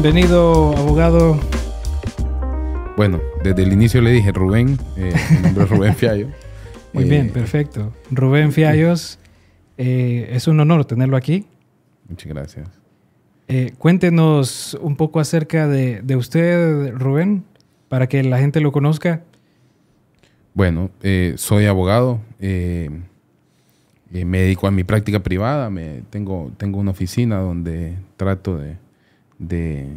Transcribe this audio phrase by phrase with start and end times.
[0.00, 1.40] Bienvenido, abogado.
[2.96, 6.28] Bueno, desde el inicio le dije Rubén, eh, mi nombre es Rubén Fiallo.
[6.92, 7.92] Muy Eh, bien, perfecto.
[8.12, 9.18] Rubén Fiallos,
[9.76, 11.46] eh, es un honor tenerlo aquí.
[12.08, 12.68] Muchas gracias.
[13.48, 17.42] Eh, cuéntenos un poco acerca de, de usted, Rubén,
[17.88, 19.22] para que la gente lo conozca.
[20.54, 22.88] Bueno, eh, soy abogado, eh,
[24.12, 28.76] eh, me dedico a mi práctica privada, me, tengo, tengo una oficina donde trato de,
[29.38, 29.88] de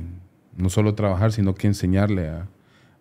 [0.55, 2.31] no solo trabajar, sino que enseñarle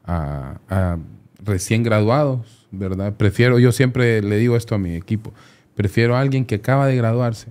[0.04, 0.98] a,
[1.42, 3.14] recién graduados, ¿verdad?
[3.16, 5.32] Prefiero, yo siempre le digo esto a mi equipo,
[5.74, 7.48] prefiero a alguien que acaba de graduarse,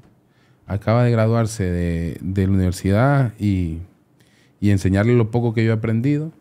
[0.67, 3.79] acaba de graduarse de, la universidad y,
[4.59, 6.31] y enseñarle lo poco que yo he aprendido,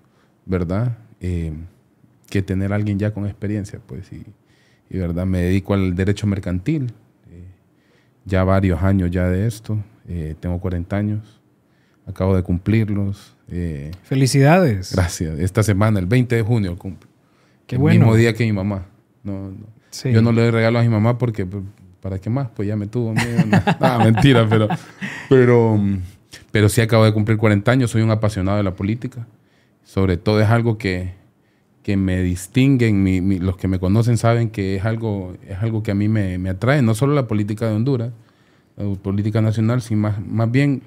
[0.44, 0.98] ¿verdad?
[1.20, 1.52] Eh,
[2.28, 4.24] que tener a alguien ya con experiencia, pues, y,
[4.90, 6.92] y, verdad, me dedico al derecho mercantil,
[7.30, 7.44] eh,
[8.24, 9.78] ya varios años ya de esto,
[10.08, 11.37] eh, tengo 40 años,
[12.08, 14.94] acabo de cumplirlos, eh, Felicidades.
[14.94, 17.08] gracias, esta semana, el 20 de junio cumplo,
[17.66, 18.00] Qué el bueno.
[18.00, 18.86] mismo día que mi mamá,
[19.22, 19.66] no, no.
[19.90, 20.12] Sí.
[20.12, 21.64] Yo no le doy regalo a mi mamá porque, pues,
[22.00, 22.48] ¿para qué más?
[22.54, 23.12] Pues ya me tuvo.
[23.14, 23.44] miedo.
[23.80, 24.68] Nada, mentira, pero,
[25.28, 25.98] pero, mm,
[26.52, 29.26] pero sí acabo de cumplir 40 años, soy un apasionado de la política.
[29.84, 31.14] Sobre todo es algo que,
[31.82, 35.82] que me distingue, mi- mi- los que me conocen saben que es algo, es algo
[35.82, 38.12] que a mí me, me atrae, no solo la política de Honduras,
[38.76, 40.82] la política nacional, sino más, más bien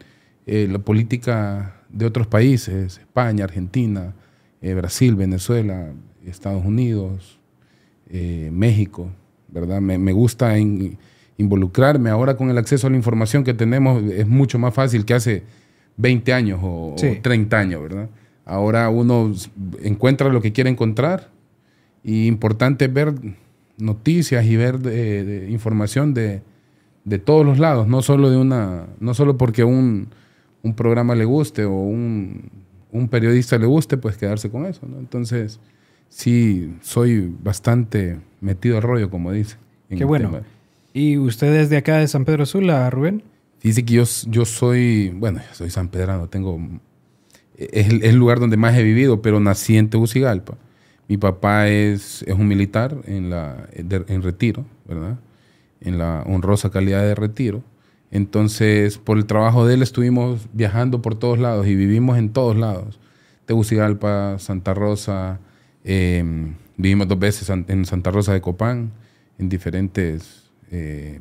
[0.45, 4.13] eh, la política de otros países, España, Argentina,
[4.61, 5.91] eh, Brasil, Venezuela,
[6.25, 7.39] Estados Unidos,
[8.09, 9.09] eh, México,
[9.49, 9.81] ¿verdad?
[9.81, 10.97] Me, me gusta in-
[11.37, 12.09] involucrarme.
[12.09, 15.43] Ahora con el acceso a la información que tenemos es mucho más fácil que hace
[15.97, 17.19] 20 años o, o Sí.
[17.21, 18.09] 30 años, ¿verdad?
[18.45, 19.33] Ahora uno
[19.83, 21.29] encuentra lo que quiere encontrar
[22.03, 23.13] y importante es ver
[23.77, 26.41] noticias y ver de- de información de,
[27.05, 30.09] de todos los lados, no solo de una, no solo porque un,
[30.63, 32.49] un programa le guste o un,
[32.91, 34.99] un periodista le guste, pues quedarse con eso, ¿no?
[34.99, 35.59] Entonces,
[36.09, 39.57] sí, soy bastante metido al rollo, como dice.
[39.89, 40.29] Qué bueno.
[40.29, 40.43] tema.
[40.93, 43.23] ¿Y usted es de acá de San Pedro Sula, Rubén?
[43.61, 46.59] Dice que yo, yo soy, bueno, soy sanpedrano, tengo,
[47.57, 50.57] es el, es el lugar donde más he vivido, pero nací en Tegucigalpa.
[51.07, 55.19] Mi papá es, es un militar en, la, en retiro, ¿verdad?
[55.81, 57.63] En la honrosa calidad de retiro.
[58.11, 62.57] Entonces, por el trabajo de él estuvimos viajando por todos lados y vivimos en todos
[62.57, 62.99] lados.
[63.45, 65.39] Tegucigalpa, Santa Rosa,
[65.83, 66.23] eh,
[66.77, 68.91] vivimos dos veces en Santa Rosa de Copán,
[69.37, 71.19] en diferentes eh,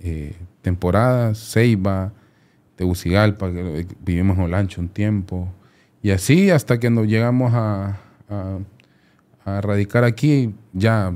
[0.00, 2.12] eh, temporadas, Ceiba,
[2.76, 3.50] Tegucigalpa,
[4.04, 5.48] vivimos en Olancho un tiempo,
[6.02, 7.98] y así hasta que nos llegamos a,
[9.44, 11.14] radicar aquí, ya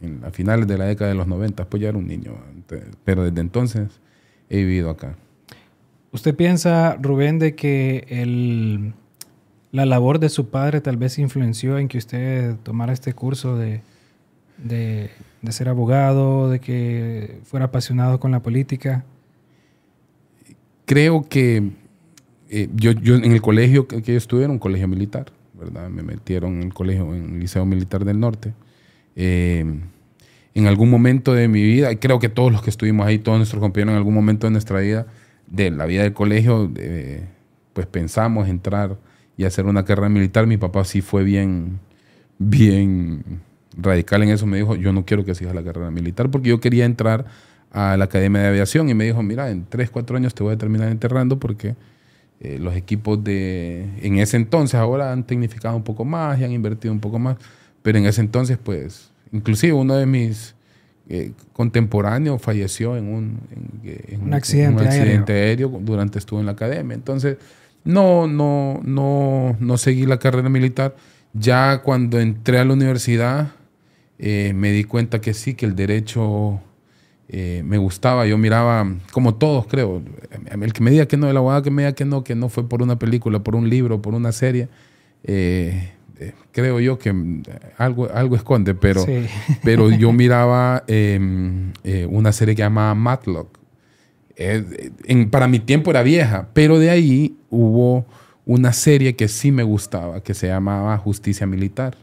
[0.00, 2.34] en, a finales de la década de los 90, pues ya era un niño,
[3.04, 4.01] pero desde entonces
[4.52, 5.16] he vivido acá.
[6.12, 8.92] ¿Usted piensa, Rubén, de que el,
[9.70, 13.80] la labor de su padre tal vez influenció en que usted tomara este curso de,
[14.58, 15.10] de,
[15.40, 19.04] de ser abogado, de que fuera apasionado con la política?
[20.84, 21.70] creo que
[22.50, 25.88] eh, yo, yo en el colegio que, que yo estuve era un colegio militar, ¿verdad?
[25.88, 28.52] Me metieron en el colegio, en el Liceo Militar del Norte.
[29.16, 29.64] Eh,
[30.54, 33.38] en algún momento de mi vida, y creo que todos los que estuvimos ahí, todos
[33.38, 35.06] nuestros compañeros en algún momento de nuestra vida,
[35.46, 37.26] de la vida del colegio, eh,
[37.72, 38.96] pues pensamos entrar
[39.36, 40.46] y hacer una carrera militar.
[40.46, 41.78] Mi papá sí fue bien,
[42.38, 43.40] bien
[43.76, 44.46] radical en eso.
[44.46, 47.26] Me dijo, yo no quiero que sigas la carrera militar porque yo quería entrar
[47.70, 50.54] a la Academia de Aviación y me dijo, mira, en 3, 4 años te voy
[50.54, 51.74] a terminar enterrando porque
[52.40, 56.52] eh, los equipos de, en ese entonces, ahora han tecnificado un poco más y han
[56.52, 57.36] invertido un poco más,
[57.82, 60.54] pero en ese entonces, pues, inclusive uno de mis
[61.08, 65.68] eh, contemporáneos falleció en un, en, en Un accidente accidente aéreo.
[65.80, 66.94] durante estuvo en la academia.
[66.94, 67.38] Entonces,
[67.84, 70.94] no, no, no, no seguí la carrera militar.
[71.34, 73.52] Ya cuando entré a la universidad,
[74.18, 76.60] eh, me di cuenta que sí, que el derecho
[77.28, 78.26] eh, me gustaba.
[78.26, 80.02] Yo miraba, como todos creo,
[80.60, 82.48] el que me diga que no, el abogado que me diga que no, que no
[82.48, 84.68] fue por una película, por un libro, por una serie,
[85.24, 85.92] eh,
[86.52, 87.42] creo yo que mm,
[87.78, 89.26] algo, algo esconde, pero, Sí.
[89.64, 91.18] pero yo miraba eh,
[91.84, 93.58] eh, una serie que llamaba Matlock.
[94.36, 98.06] Eh, en- para mi tiempo era vieja, pero de ahí hubo
[98.46, 101.96] una serie que sí me gustaba, que se llamaba Justicia Militar,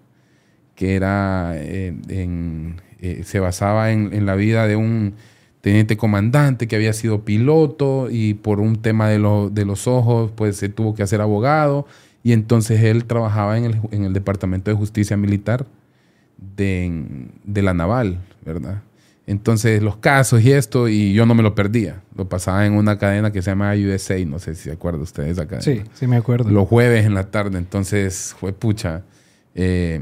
[0.75, 5.15] que era eh, en- eh, se basaba en, en la vida de un
[5.61, 10.31] teniente comandante que había sido piloto y por un tema de, lo- de los ojos,
[10.35, 11.85] pues se tuvo que hacer abogado
[12.29, 15.65] y entonces él trabajaba en el, en el Departamento de Justicia Militar
[16.37, 18.83] de, de la Naval, ¿verdad?
[19.25, 22.03] Entonces, los casos y esto, y yo no me lo perdía.
[22.15, 25.25] Lo pasaba en una cadena que se llama USA, no sé si se acuerdan ustedes
[25.25, 25.63] de esa cadena.
[25.63, 26.51] Sí, sí me acuerdo.
[26.51, 29.01] Los jueves en la tarde, entonces fue pucha.
[29.55, 29.99] Eh,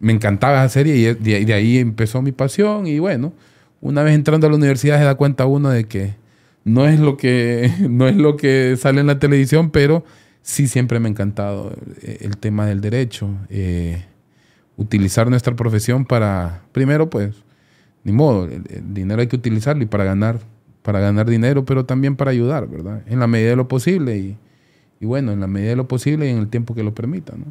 [0.00, 2.88] me encantaba esa serie y de, ahí empezó mi pasión.
[2.88, 3.32] Y bueno,
[3.80, 6.16] una vez entrando a la universidad se da cuenta uno de que
[6.64, 10.04] no es lo que, no es lo que sale en la televisión, pero
[10.48, 11.72] sí siempre me ha encantado
[12.02, 13.28] el tema del derecho.
[13.50, 14.02] Eh,
[14.78, 17.34] utilizar nuestra profesión para, primero pues,
[18.02, 20.38] ni modo, el, dinero hay que utilizarlo y para ganar,
[20.82, 23.02] para ganar dinero, pero también para ayudar, ¿verdad?
[23.06, 24.38] En la medida de lo posible y,
[25.00, 27.36] y bueno, en la medida de lo posible y en el tiempo que lo permita,
[27.36, 27.44] ¿no?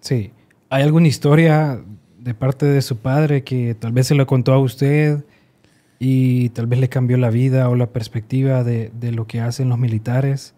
[0.00, 0.32] Sí.
[0.68, 1.80] ¿Hay alguna historia
[2.18, 5.24] de parte de su padre que tal vez se lo contó a usted
[5.98, 9.70] y tal vez le cambió la vida o la perspectiva de, de lo que hacen
[9.70, 10.54] los militares?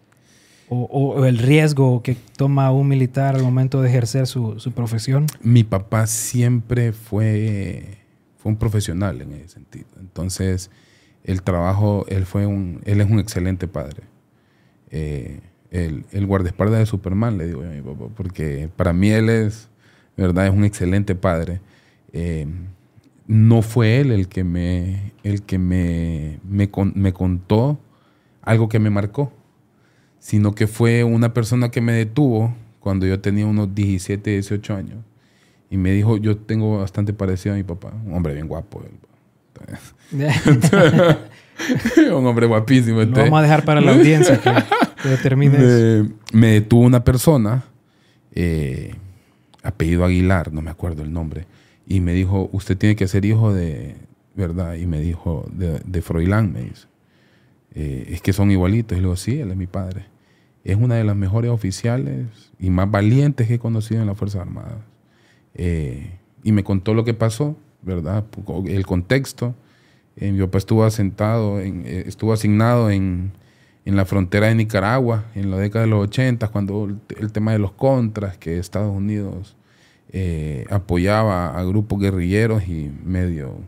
[0.72, 5.26] O, el riesgo que toma un militar al momento de ejercer su, su profesión?
[5.42, 8.00] Mi papá siempre fue
[8.40, 9.88] fue un profesional en ese sentido.
[10.00, 10.70] Entonces,
[11.24, 14.02] el trabajo, él fue un, él es un excelente padre.
[14.90, 15.40] Eh,
[15.70, 19.68] el, el, guardaespaldas de Superman, le digo a mi papá, porque para mí él es,
[20.16, 21.60] verdad, es un excelente padre.
[22.12, 22.46] Eh,
[23.26, 27.78] no fue él el que me, el que me, me, me contó
[28.40, 29.32] algo que me marcó,
[30.20, 34.98] sino que fue una persona que me detuvo cuando yo tenía unos 17, 18 años
[35.70, 37.92] y me dijo, yo tengo bastante parecido a mi papá.
[38.06, 38.84] Un hombre bien guapo.
[42.12, 43.02] un hombre guapísimo.
[43.02, 47.64] Lo vamos a dejar para la audiencia que, determine me, me, detuvo una persona,
[48.34, 48.94] eh,
[49.62, 51.46] apellido Aguilar, no me acuerdo el nombre,
[51.86, 53.96] y me dijo, usted tiene que ser hijo de,
[54.34, 54.74] ¿verdad?
[54.74, 56.86] Y me dijo, de, de Froilán, me dice.
[57.74, 58.98] Eh, es que son igualitos.
[58.98, 60.06] Y le digo, sí, él es mi padre.
[60.64, 62.26] Es una de las mejores oficiales
[62.58, 64.78] y más valientes que he conocido en las Fuerzas Armadas.
[65.54, 68.24] Eh, y me contó lo que pasó, ¿verdad?
[68.66, 69.54] El contexto.
[70.16, 73.32] Eh, mi papá estuvo asentado, en, eh, estuvo asignado en,
[73.84, 77.58] en, la frontera de Nicaragua en la década de los 80, cuando el, tema de
[77.58, 79.56] los contras, que Estados Unidos
[80.70, 83.58] apoyaba a grupos guerrilleros y medio,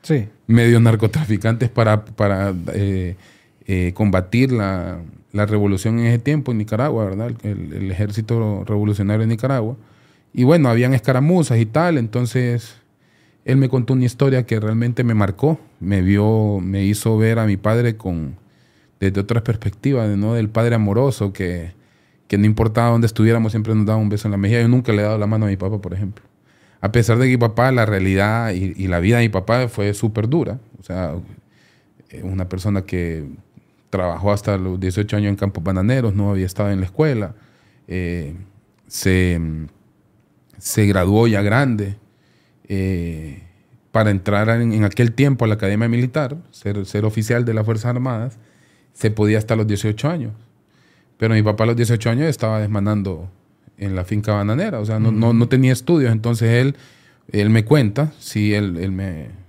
[0.00, 0.26] sí.
[0.46, 2.54] medio narcotraficantes para, para
[3.94, 5.00] combatir la,
[5.32, 7.32] la, revolución en ese tiempo en Nicaragua, ¿verdad?
[7.42, 9.76] El, el ejército revolucionario de Nicaragua.
[10.34, 12.76] Y bueno, habían escaramuzas y tal, entonces
[13.44, 17.46] él me contó una historia que realmente me marcó, me vio, me hizo ver a
[17.46, 18.36] mi padre con
[19.00, 20.34] desde otras perspectivas, ¿no?
[20.34, 21.72] Del padre amoroso que,
[22.28, 24.62] que no importaba dónde estuviéramos, siempre nos daba un beso en la mejilla.
[24.62, 26.24] Yo nunca le he dado la mano a mi papá, por ejemplo.
[26.80, 29.66] A pesar de que mi papá, la realidad y, y la vida de mi papá
[29.66, 30.60] fue súper dura.
[30.78, 31.14] O sea,
[32.10, 33.24] eh, una persona que
[33.92, 37.34] trabajó hasta los 18 años en campos bananeros, no había estado en la escuela.
[37.86, 38.34] Eh,
[38.88, 39.38] se
[40.62, 41.96] se graduó ya grande
[42.68, 43.42] eh,
[43.90, 47.86] para entrar en, aquel tiempo a la Academia Militar, ser, ser oficial de las Fuerzas
[47.86, 48.38] Armadas,
[48.92, 50.32] se podía hasta los 18 años.
[51.18, 53.28] Pero mi papá a los 18 años estaba desmanando
[53.76, 56.76] en la finca bananera, o sea, no, no, no tenía estudios, entonces él,
[57.32, 59.41] él me cuenta, sí, él, él me...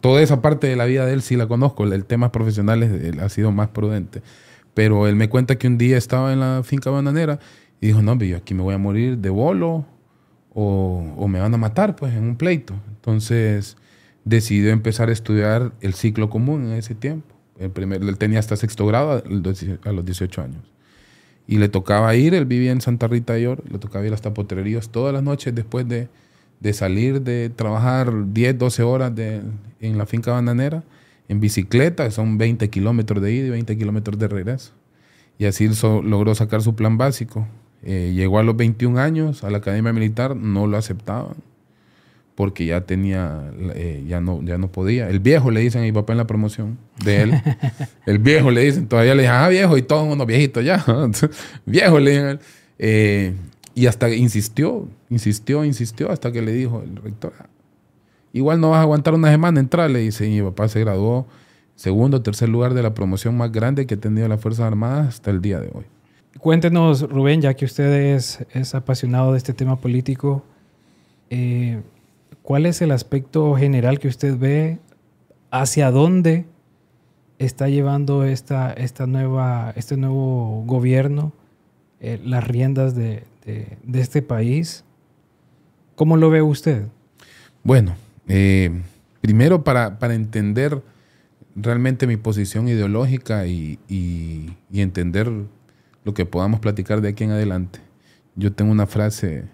[0.00, 3.20] Toda esa parte de la vida de él sí la conozco, el, tema profesional él
[3.20, 4.22] ha sido más prudente,
[4.74, 7.40] pero él me cuenta que un día estaba en la finca bananera
[7.80, 9.86] y dijo, no, yo aquí me voy a morir de bolo
[10.54, 12.74] o, me van a matar pues en un pleito.
[12.88, 13.76] Entonces
[14.24, 17.34] decidió empezar a estudiar el ciclo común en ese tiempo.
[17.58, 20.62] El primer, él tenía hasta sexto grado a los 18 años.
[21.46, 24.32] Y le tocaba ir, él vivía en Santa Rita de York, le tocaba ir hasta
[24.32, 26.08] Potrerías todas las noches después de,
[26.60, 29.40] de salir de trabajar 10, 12 horas de,
[29.80, 30.84] en la finca bananera,
[31.28, 34.72] en bicicleta, son 20 kilómetros de ida y 20 kilómetros de regreso.
[35.38, 37.46] Y así logró sacar su plan básico.
[37.82, 41.36] Eh, llegó a los 21 años a la academia militar, no lo aceptaban
[42.40, 45.10] porque ya tenía, eh, ya, no, ya no podía.
[45.10, 47.42] El viejo le dicen a mi papá en la promoción de él.
[48.06, 50.82] el viejo le dicen, todavía le dicen, ah, viejo, y todo el mundo viejito ya.
[51.66, 52.40] viejo le dicen.
[52.78, 53.34] Eh,
[53.74, 57.46] y hasta insistió, insistió, insistió, hasta que le dijo el rector, ah,
[58.32, 60.28] igual no vas a aguantar una semana, entrar, le dice.
[60.28, 61.26] Mi papá se graduó
[61.76, 65.30] segundo tercer lugar de la promoción más grande que ha tenido las Fuerzas Armadas hasta
[65.30, 65.84] el día de hoy.
[66.38, 70.44] Cuéntenos, Rubén, ya que usted es, apasionado de este tema político,
[71.28, 71.80] eh,
[72.42, 74.78] ¿cuál es el aspecto general que usted ve?
[75.50, 76.44] ¿Hacia dónde
[77.38, 81.32] está llevando esta, esta nueva, este nuevo gobierno
[82.00, 84.84] eh, las riendas de, este país?
[85.94, 86.86] ¿Cómo lo ve usted?
[87.62, 87.94] Bueno,
[88.28, 88.70] eh,
[89.20, 90.82] primero para, entender
[91.54, 95.30] realmente mi posición ideológica y, y entender
[96.04, 97.80] lo que podamos platicar de aquí en adelante.
[98.36, 99.44] Yo tengo una frase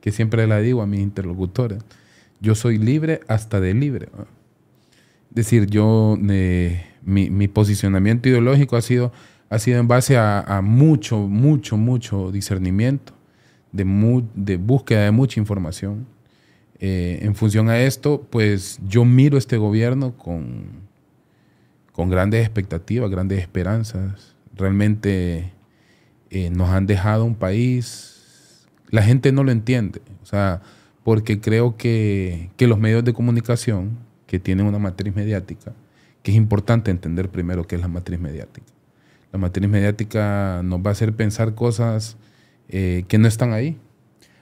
[0.00, 1.82] que siempre la digo a mis interlocutores.
[2.38, 4.08] Yo soy libre hasta de libre.
[5.30, 9.12] decir, yo, mi, mi, posicionamiento ideológico ha sido,
[9.50, 13.12] ha sido en base a, mucho, mucho, mucho discernimiento,
[13.72, 16.06] de, búsqueda de mucha información.
[16.80, 20.84] Eh, en función a esto, pues yo miro este gobierno con,
[21.92, 24.34] con grandes expectativas, grandes esperanzas.
[24.54, 25.52] Realmente
[26.30, 30.62] eh, nos han dejado un país, la gente no lo entiende, o sea,
[31.04, 35.72] porque creo que, que los medios de comunicación, que tienen una matriz mediática,
[36.22, 38.66] que es importante entender primero qué es la matriz mediática.
[39.34, 42.16] La matriz mediática nos va a hacer pensar cosas
[42.68, 43.76] eh, que no están ahí.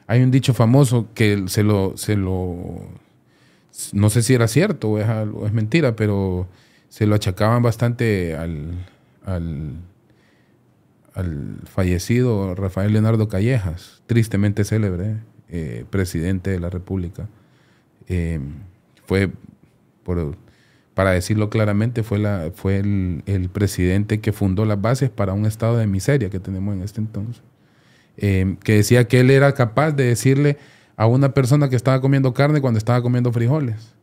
[0.07, 2.91] Hay un dicho famoso que se lo, se lo,
[3.95, 5.07] no sé si era cierto o es,
[5.47, 6.47] es mentira, pero
[6.91, 8.85] se lo achacaban bastante al,
[9.25, 9.79] al,
[11.65, 15.17] fallecido Rafael Leonardo Callejas, tristemente célebre,
[15.49, 17.31] eh, presidente de la República.
[18.09, 18.41] Eh,
[19.07, 19.31] fue
[20.03, 20.37] por,
[20.95, 25.79] para decirlo claramente, fue, la, fue el, presidente que fundó las bases para un estado
[25.79, 27.43] de miseria que tenemos en este entonces.
[28.19, 30.59] Eh, que decía que él era capaz de decirle
[30.97, 33.95] a una persona que estaba comiendo carne cuando estaba comiendo frijoles.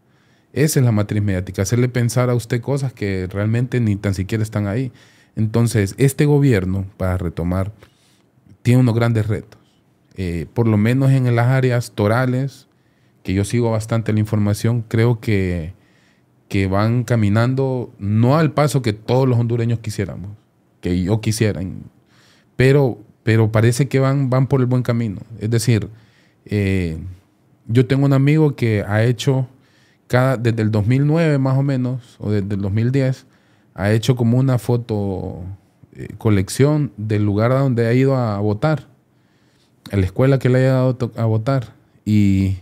[0.52, 4.42] Esa es la matriz mediática, hacerle pensar a usted cosas que realmente ni tan siquiera
[4.42, 4.92] están ahí.
[5.36, 7.72] Entonces, este gobierno, para retomar,
[8.64, 9.60] tiene unos grandes retos.
[10.16, 12.68] Eh, por lo menos en las áreas torales,
[13.22, 15.74] que yo sigo bastante la información, creo que
[16.50, 20.32] que van caminando no al paso que todos los hondureños quisiéramos,
[20.82, 21.62] que yo quisiera,
[22.56, 25.22] pero, pero parece que van, van por el buen camino.
[25.40, 25.88] Es decir,
[26.46, 26.98] eh,
[27.68, 29.48] yo tengo un amigo que ha hecho,
[30.08, 33.28] cada, desde el 2009 más o menos, o desde el 2010,
[33.76, 35.44] ha hecho como una foto
[35.94, 38.88] eh, colección del lugar a donde ha ido a votar,
[39.92, 41.76] a la escuela que le haya dado a votar.
[42.06, 42.58] Y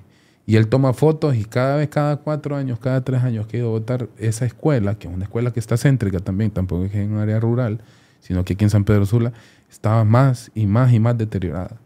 [0.48, 3.60] y él toma fotos y cada vez, cada cuatro años, cada tres años que ha
[3.60, 6.96] ido a votar esa escuela, que es una escuela que está céntrica también, tampoco es
[6.96, 7.82] en un área rural,
[8.22, 9.34] sino que aquí en San Pedro Sula
[9.70, 11.78] estaba más y más y más deteriorada.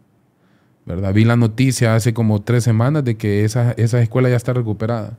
[0.86, 1.12] ¿verdad?
[1.12, 5.18] Vi la noticia hace como tres semanas de que esa, esa escuela ya está recuperada.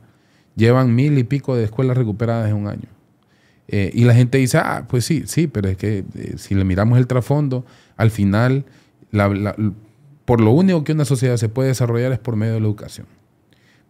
[0.56, 2.88] Llevan mil y pico de escuelas recuperadas en un año.
[3.68, 6.64] Eh, y la gente dice, ah, pues sí, sí, pero es que eh, si le
[6.64, 8.64] miramos el trasfondo, al final,
[10.24, 13.06] por lo único que una sociedad se puede desarrollar es por medio de la educación.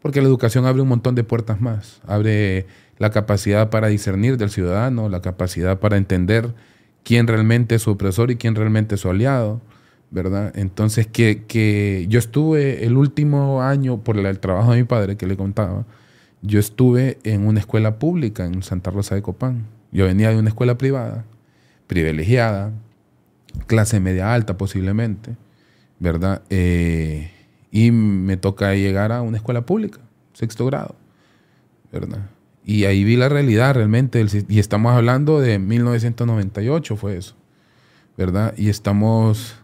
[0.04, 2.02] Porque la educación abre un montón de puertas más.
[2.06, 2.66] Abre
[2.99, 6.52] la capacidad para discernir del ciudadano, la capacidad para entender
[7.04, 9.62] quién realmente es su opresor y quién realmente es su aliado,
[10.11, 10.52] ¿verdad?
[10.56, 15.38] Entonces, que, yo estuve el último año, por el, trabajo de mi padre que le
[15.38, 15.87] contaba,
[16.42, 19.64] yo estuve en una escuela pública en Santa Rosa de Copán.
[19.90, 21.25] Yo venía de una escuela privada,
[21.87, 22.73] privilegiada,
[23.66, 25.34] clase media alta posiblemente,
[25.99, 26.42] ¿verdad?
[26.50, 27.30] Eh,
[27.75, 29.99] y me toca llegar a una escuela pública,
[30.33, 30.95] sexto grado,
[31.90, 32.31] ¿verdad?
[32.64, 37.35] Y ahí vi la realidad realmente, y estamos hablando de 1998 fue eso,
[38.16, 38.54] ¿verdad?
[38.57, 39.57] Y estamos,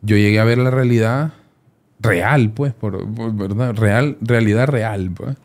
[0.00, 1.34] yo llegué a ver la realidad
[2.00, 3.74] real, pues, por, ¿verdad?
[3.74, 5.36] Real, realidad real, pues,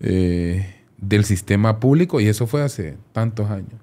[0.00, 3.80] eh, del sistema público, y eso fue hace tantos años,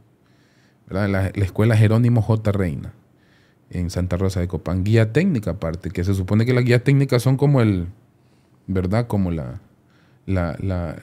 [0.88, 1.08] ¿verdad?
[1.08, 2.52] La, la escuela Jerónimo J.
[2.52, 2.92] Reina
[3.74, 4.84] en Santa Rosa de Copán.
[4.84, 7.88] Guía técnica aparte, que se supone que las guías técnicas son como el,
[8.68, 9.08] ¿verdad?
[9.08, 9.60] Como la,
[10.26, 10.96] la, la,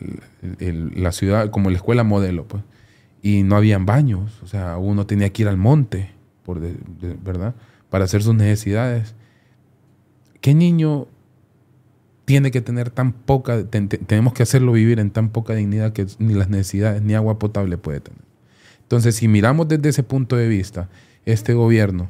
[0.58, 2.62] la ciudad, como la escuela modelo, pues.
[3.22, 6.10] Y no habían baños, o sea, uno tenía que ir al monte,
[6.44, 6.60] por
[7.22, 7.54] ¿verdad?
[7.90, 9.14] Para hacer sus necesidades.
[10.40, 11.06] ¿Qué niño
[12.24, 16.32] tiene que tener tan poca, tenemos que hacerlo vivir en tan poca dignidad que ni
[16.32, 18.22] las necesidades ni agua potable puede tener?
[18.82, 20.88] Entonces, si miramos desde ese punto de vista,
[21.26, 22.08] este gobierno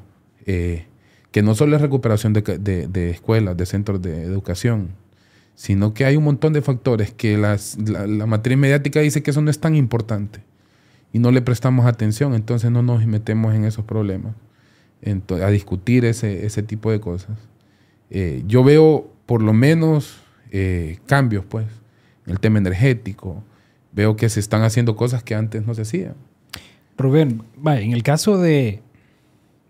[0.53, 0.87] eh,
[1.31, 4.89] que no solo es recuperación de, escuelas, de centros de educación,
[5.55, 7.57] sino que hay un montón de factores que la,
[8.27, 10.41] matriz mediática dice que eso no es tan importante
[11.13, 14.35] y no le prestamos atención, entonces no nos metemos en esos problemas,
[15.41, 17.39] a discutir ese, ese tipo de cosas.
[18.11, 21.67] Eh, yo veo por lo menos eh, cambios, pues,
[22.27, 23.45] en el tema energético,
[23.93, 26.17] veo que se están haciendo cosas que antes no se hacían.
[26.99, 28.83] Rubén, en el caso de,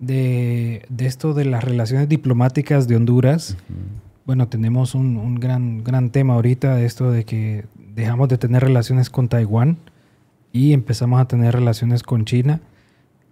[0.01, 3.57] de, esto de las relaciones diplomáticas de Honduras,
[4.27, 9.11] bueno, tenemos un, gran, gran tema ahorita de esto de que dejamos de tener relaciones
[9.11, 9.77] con Taiwán
[10.53, 12.61] y empezamos a tener relaciones con China.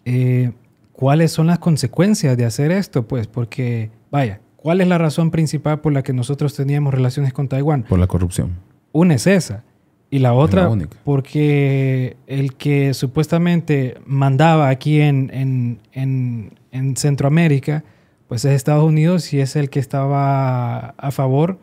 [0.04, 0.52] Eh,
[0.92, 3.06] ¿Cuáles son las consecuencias de hacer esto?
[3.06, 7.48] Pues porque, vaya, ¿cuál es la razón principal por la que nosotros teníamos relaciones con
[7.48, 7.84] Taiwán?
[7.84, 8.50] Por la corrupción.
[8.92, 9.62] Una es esa.
[10.10, 10.70] Y la otra,
[11.04, 16.57] porque el que supuestamente mandaba aquí en, en,
[16.96, 17.84] Centroamérica,
[18.28, 21.58] pues es Estados Unidos y es el que estaba a favor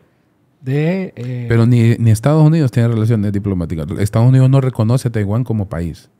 [0.62, 1.12] de...
[1.16, 3.86] eh, Pero ni, ni Estados Unidos tiene relaciones diplomáticas.
[3.98, 6.10] Estados Unidos no reconoce a Taiwán como país,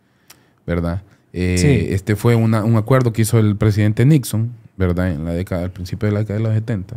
[0.67, 1.03] ¿verdad?
[1.33, 1.93] Eh, Sí.
[1.95, 5.11] Este fue una- un acuerdo que hizo el presidente Nixon, ¿verdad?
[5.11, 6.97] En la década, al principio de la década de los 70,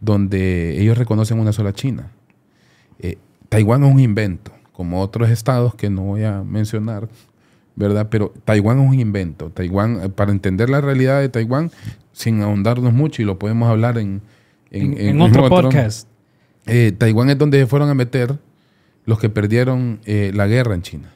[0.00, 2.10] donde ellos reconocen una sola China.
[2.98, 3.16] Eh,
[3.48, 7.08] Taiwán es un invento, como otros estados que no voy a mencionar,
[7.76, 8.08] ¿verdad?
[8.10, 9.50] Pero Taiwán es un invento.
[9.50, 11.70] Taiwán, eh, para entender la realidad de Taiwán,
[12.12, 14.20] sin ahondarnos mucho, y lo podemos hablar en,
[14.70, 16.08] en, en otro podcast.
[16.66, 18.38] eh, Taiwán es donde se fueron a meter
[19.04, 21.12] los que perdieron eh, la guerra en China,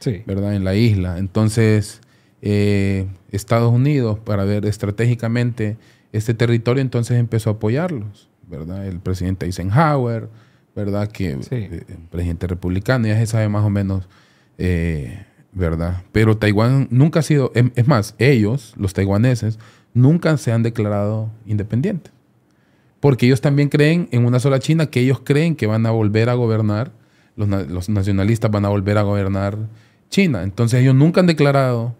[0.00, 0.22] Sí.
[0.26, 0.54] ¿verdad?
[0.54, 1.18] En la isla.
[1.18, 2.00] Entonces,
[2.42, 5.76] eh, Estados Unidos, para ver estratégicamente
[6.12, 8.86] este territorio, entonces empezó a apoyarlos, ¿verdad?
[8.86, 10.28] El presidente Eisenhower,
[10.76, 11.08] ¿verdad?
[11.08, 11.48] Que Sí.
[11.54, 14.06] eh, presidente republicano, ya se sabe más o menos,
[14.58, 15.24] eh,
[15.54, 16.02] ¿verdad?
[16.12, 19.58] Pero Taiwán nunca ha sido, em- es más, ellos, los taiwaneses,
[19.94, 22.12] nunca se han declarado independientes
[23.00, 26.30] porque ellos también creen en una sola China, que ellos creen que van a volver
[26.30, 26.90] a gobernar,
[27.36, 29.58] los, los nacionalistas van a volver a gobernar
[30.08, 30.42] China.
[30.42, 31.94] Entonces ellos nunca han declarado,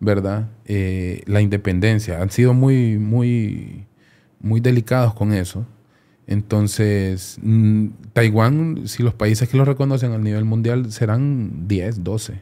[0.00, 2.20] ¿verdad?, Eh, la independencia.
[2.20, 3.86] Han sido muy, muy,
[4.38, 5.64] muy delicados con eso.
[6.26, 12.34] Entonces, mm, Taiwán, si los países que lo reconocen a nivel mundial serán 10, 12.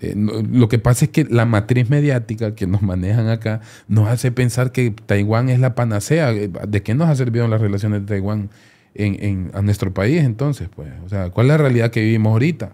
[0.00, 4.08] Eh, no- lo que pasa es que la matriz mediática que nos manejan acá nos
[4.08, 6.30] hace pensar que Taiwán es la panacea.
[6.32, 8.50] Eh, ¿De qué nos ha servido las relaciones de Taiwán
[8.94, 10.68] en, en- a nuestro país entonces?
[10.74, 10.88] Pues?
[11.04, 12.72] O sea, ¿cuál es la realidad que vivimos ahorita?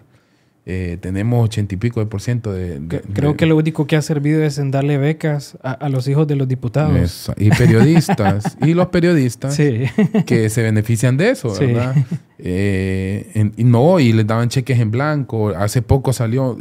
[0.67, 2.79] Eh, tenemos ochenta y pico de por ciento de...
[2.79, 5.89] de- Creo de- que lo único que ha servido es en darle becas a, a
[5.89, 7.31] los hijos de los diputados.
[7.37, 8.57] Y periodistas.
[8.63, 9.83] y los periodistas Sí.
[10.25, 11.65] que se benefician de eso, Sí.
[11.67, 11.95] ¿verdad?
[12.39, 15.49] Eh, en- y no, y les daban cheques en blanco.
[15.49, 16.57] Hace poco salió,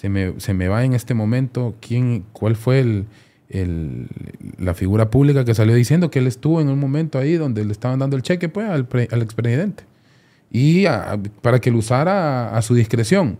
[0.00, 3.04] se me, se me va en este momento, ¿quién, ¿cuál fue el,
[3.50, 4.06] el-
[4.58, 7.72] la figura pública que salió diciendo que él estuvo en un momento ahí donde le
[7.72, 9.84] estaban dando el cheque pues, al, pre- al expresidente?
[10.50, 10.84] Y
[11.42, 13.36] para que lo usara a, a su discreción.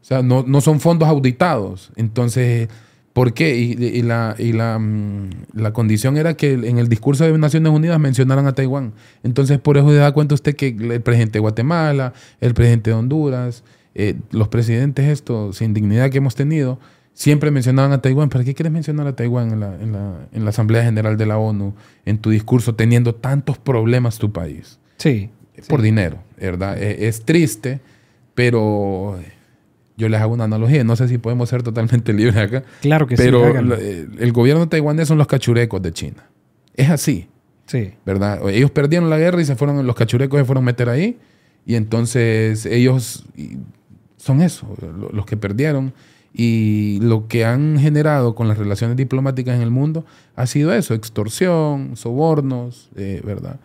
[0.00, 1.92] O sea, no, no son fondos auditados.
[1.94, 2.68] Entonces,
[3.12, 3.56] ¿por qué?
[3.56, 7.72] Y, y la, y la, mm, la condición era que en el discurso de Naciones
[7.72, 8.92] Unidas mencionaran a Taiwán.
[9.22, 12.96] Entonces, por eso se da cuenta usted que el presidente de Guatemala, el presidente de
[12.96, 13.62] Honduras,
[13.94, 16.78] eh, los presidentes estos, sin dignidad que hemos tenido,
[17.14, 18.28] siempre mencionaban a Taiwán.
[18.30, 21.26] ¿Para qué quieres mencionar a Taiwán en la, en la, en la Asamblea General de
[21.26, 21.74] la ONU,
[22.06, 24.78] en tu discurso, teniendo tantos problemas tu país?
[24.96, 25.30] Sí.
[25.68, 26.80] por dinero, ¿verdad?
[26.82, 27.80] Eh, Es, triste,
[28.34, 29.18] pero
[29.96, 30.84] yo les hago una analogía.
[30.84, 33.68] No sé si podemos ser totalmente libres acá, Claro que pero sí.
[33.78, 36.28] eh, el gobierno taiwanés son los cachurecos de China.
[36.74, 37.28] Es así,
[37.66, 37.92] Sí.
[38.04, 38.48] ¿verdad?
[38.50, 41.18] Ellos perdieron la guerra y se fueron, los cachurecos se fueron a meter ahí,
[41.66, 43.24] y entonces ellos
[44.22, 45.92] son eso, lo- los que perdieron.
[46.34, 50.94] Y lo que han generado con las relaciones diplomáticas en el mundo ha sido eso,
[50.94, 53.60] extorsión, sobornos, eh, ¿verdad?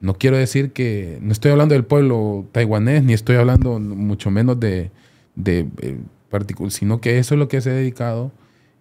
[0.00, 4.60] No quiero decir que, no estoy hablando del pueblo taiwanés, ni estoy hablando mucho menos
[4.60, 4.90] de,
[5.36, 5.96] de eh,
[6.30, 8.30] particu- sino que eso es lo que se ha dedicado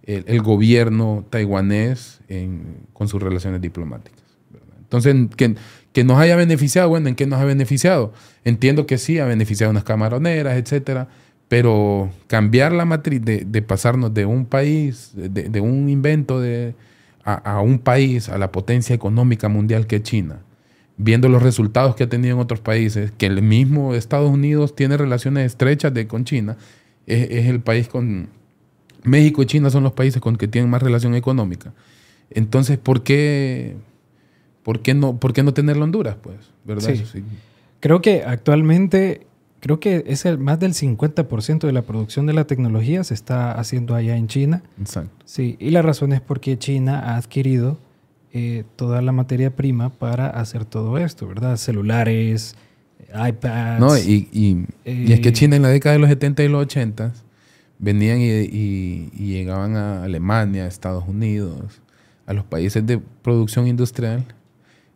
[0.03, 4.19] el, gobierno taiwanés en- con sus relaciones diplomáticas.
[4.81, 5.55] Entonces, que,
[5.93, 8.13] que nos haya beneficiado, bueno, ¿en qué nos ha beneficiado?
[8.43, 11.07] Entiendo que sí, ha beneficiado unas camaroneras, etcétera,
[11.47, 16.75] pero cambiar la matriz de, de pasarnos de un país, de, de un invento de,
[17.25, 20.39] a, a un país, a la potencia económica mundial que es China,
[20.95, 24.95] viendo los resultados que ha tenido en otros países, que el mismo Estados Unidos tiene
[24.95, 26.57] relaciones estrechas de, con China,
[27.05, 28.29] es, es el país con...
[29.03, 31.73] México y China son los países con que tienen más relación económica.
[32.29, 33.75] Entonces, ¿por qué,
[34.63, 36.15] por qué, no, por qué no tenerlo Honduras?
[36.21, 36.89] Pues, ¿verdad?
[36.93, 37.03] Sí.
[37.11, 37.23] Sí.
[37.79, 39.25] Creo que actualmente,
[39.59, 43.51] creo que es el, más del 50% de la producción de la tecnología se está
[43.53, 44.61] haciendo allá en China.
[44.79, 45.11] Exacto.
[45.25, 47.79] Sí, y la razón es porque China ha adquirido
[48.33, 51.57] eh, toda la materia prima para hacer todo esto, ¿verdad?
[51.57, 52.55] Celulares,
[53.13, 53.79] iPads.
[53.79, 56.47] No, y, y- y es que eh, China en la década de los 70 y
[56.47, 57.13] los 80
[57.79, 61.81] venían y, y- y llegaban a Alemania, a Estados Unidos,
[62.25, 64.23] a los países de producción industrial.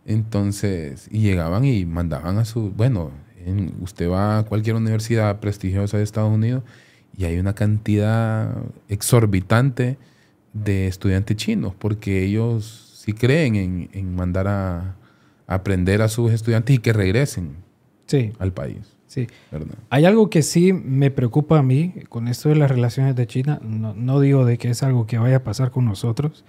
[0.06, 3.12] Entonces, y llegaban y mandaban a su, bueno,
[3.46, 6.64] en- usted va a cualquier universidad prestigiosa de Estados Unidos
[7.18, 8.56] y hay una cantidad
[8.88, 9.98] exorbitante
[10.54, 14.78] de estudiantes chinos, porque ellos sí creen en, en mandar a,
[15.48, 17.58] a aprender a sus estudiantes y que regresen
[18.08, 19.28] Sí, al país, sí.
[19.52, 19.76] ¿verdad?
[19.90, 23.60] Hay algo que sí me preocupa a mí con esto de las relaciones de China.
[23.64, 26.46] No, no digo de que es algo que vaya a pasar con nosotros,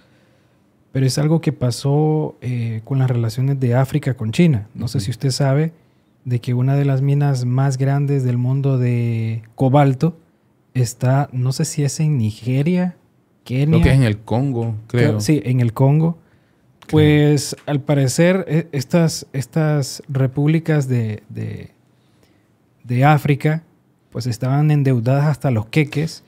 [0.91, 4.67] pero es algo que pasó eh, con las relaciones de África con China.
[4.73, 5.73] No sé si usted sabe
[6.25, 10.17] de que una de las minas más grandes del mundo de cobalto
[10.73, 12.97] está, no sé si es en Nigeria,
[13.43, 13.67] Kenia.
[13.67, 15.19] Creo que es en el Congo, creo.
[15.19, 16.17] Sí, en el Congo.
[16.89, 21.71] Pues al parecer e, estas, estas repúblicas de, de,
[22.83, 23.63] de África
[24.09, 26.23] pues estaban endeudadas hasta los queques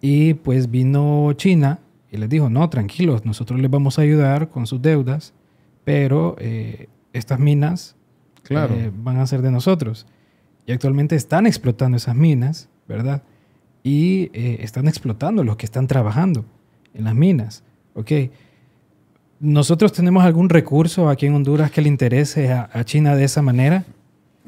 [0.00, 4.66] y pues vino China y les dijo, no, tranquilos, nosotros les vamos a ayudar con
[4.66, 5.32] sus deudas,
[5.84, 7.96] pero eh, estas minas
[8.42, 8.74] Claro.
[8.74, 10.06] eh, van a ser de nosotros.
[10.66, 13.22] Y actualmente están explotando esas minas, ¿verdad?
[13.82, 16.44] Y eh, están explotando los que están trabajando
[16.94, 17.62] en las minas,
[17.94, 18.10] ¿ok?
[19.40, 23.40] ¿Nosotros tenemos algún recurso aquí en Honduras que le interese a, a China de esa
[23.40, 23.84] manera?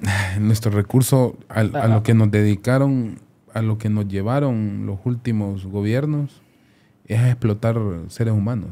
[0.41, 1.89] Nuestro recurso a, a Ah.
[1.89, 3.19] lo que nos dedicaron,
[3.55, 6.42] a lo que nos llevaron los últimos gobiernos,
[7.07, 7.77] es explotar
[8.09, 8.71] seres humanos.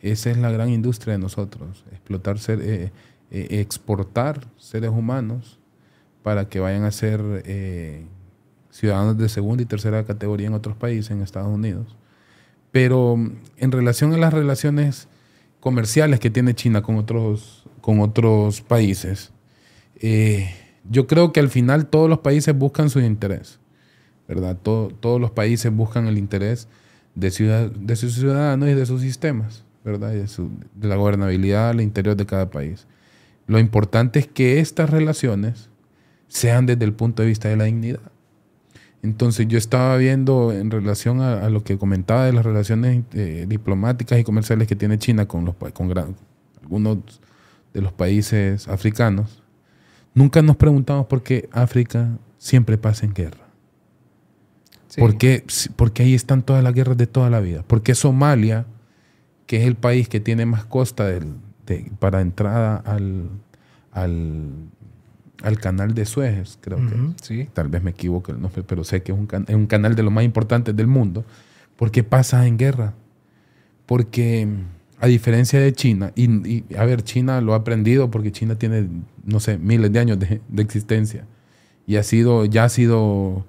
[0.00, 2.90] Esa es la gran industria de nosotros, explotar, ser, eh,
[3.30, 5.60] eh, exportar seres humanos
[6.22, 8.04] para que vayan a ser eh,
[8.70, 11.96] ciudadanos de segunda y tercera categoría en otros países, en Estados Unidos.
[12.72, 15.08] Pero mm, en relación a las relaciones
[15.60, 19.32] comerciales que tiene China con otros, con otros países,
[20.90, 23.60] yo creo que al final todos los países buscan su interés,
[24.26, 24.58] ¿verdad?
[24.60, 26.66] Todo- todos los países buscan el interés
[27.14, 30.12] de, ciudad- de sus ciudadanos y de sus sistemas, ¿verdad?
[30.12, 32.86] Y de, su- de la gobernabilidad al interior de cada país.
[33.46, 35.68] Lo importante es que estas relaciones
[36.28, 38.00] sean desde el punto de vista de la dignidad.
[39.02, 44.18] Entonces yo estaba viendo en relación a, lo que comentaba de las relaciones eh, diplomáticas
[44.20, 46.14] y comerciales que tiene China con, los, con gran-
[46.62, 46.98] algunos
[47.74, 49.42] de los países africanos.
[50.14, 53.41] Nunca nos preguntamos por qué África siempre pasa en guerra.
[54.92, 55.00] Sí.
[55.00, 55.42] ¿Por qué?
[55.76, 57.64] Porque ahí están todas las guerras de toda la vida.
[57.66, 58.66] Porque Somalia,
[59.46, 61.32] que es el país que tiene más costa del-
[61.64, 63.30] de- para entrada al,
[63.90, 64.50] al,
[65.42, 67.48] al canal de Suez, creo que sí.
[67.54, 70.02] tal vez me equivoque el nombre, pero sé que es un, es un canal de
[70.02, 71.24] los más importantes del mundo.
[71.76, 72.92] ¿Por qué pasa en guerra?
[73.86, 74.46] Porque
[75.00, 78.88] a diferencia de China, y, y, a ver, China lo ha aprendido porque China tiene,
[79.24, 81.24] no sé, miles de años de, de existencia
[81.86, 83.44] y ha sido, ya ha sido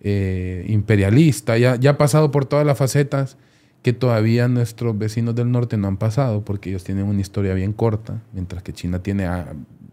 [0.00, 3.36] eh, imperialista, ya, ya ha pasado por todas las facetas
[3.82, 7.72] que todavía nuestros vecinos del norte no han pasado porque ellos tienen una historia bien
[7.72, 9.28] corta, mientras que China tiene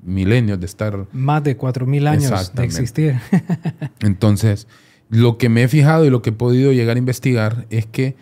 [0.03, 3.15] milenios de estar Más de 4.000 años de existir.
[4.01, 4.67] entonces,
[5.09, 8.15] lo que me he fijado y lo que he podido llegar a investigar es que,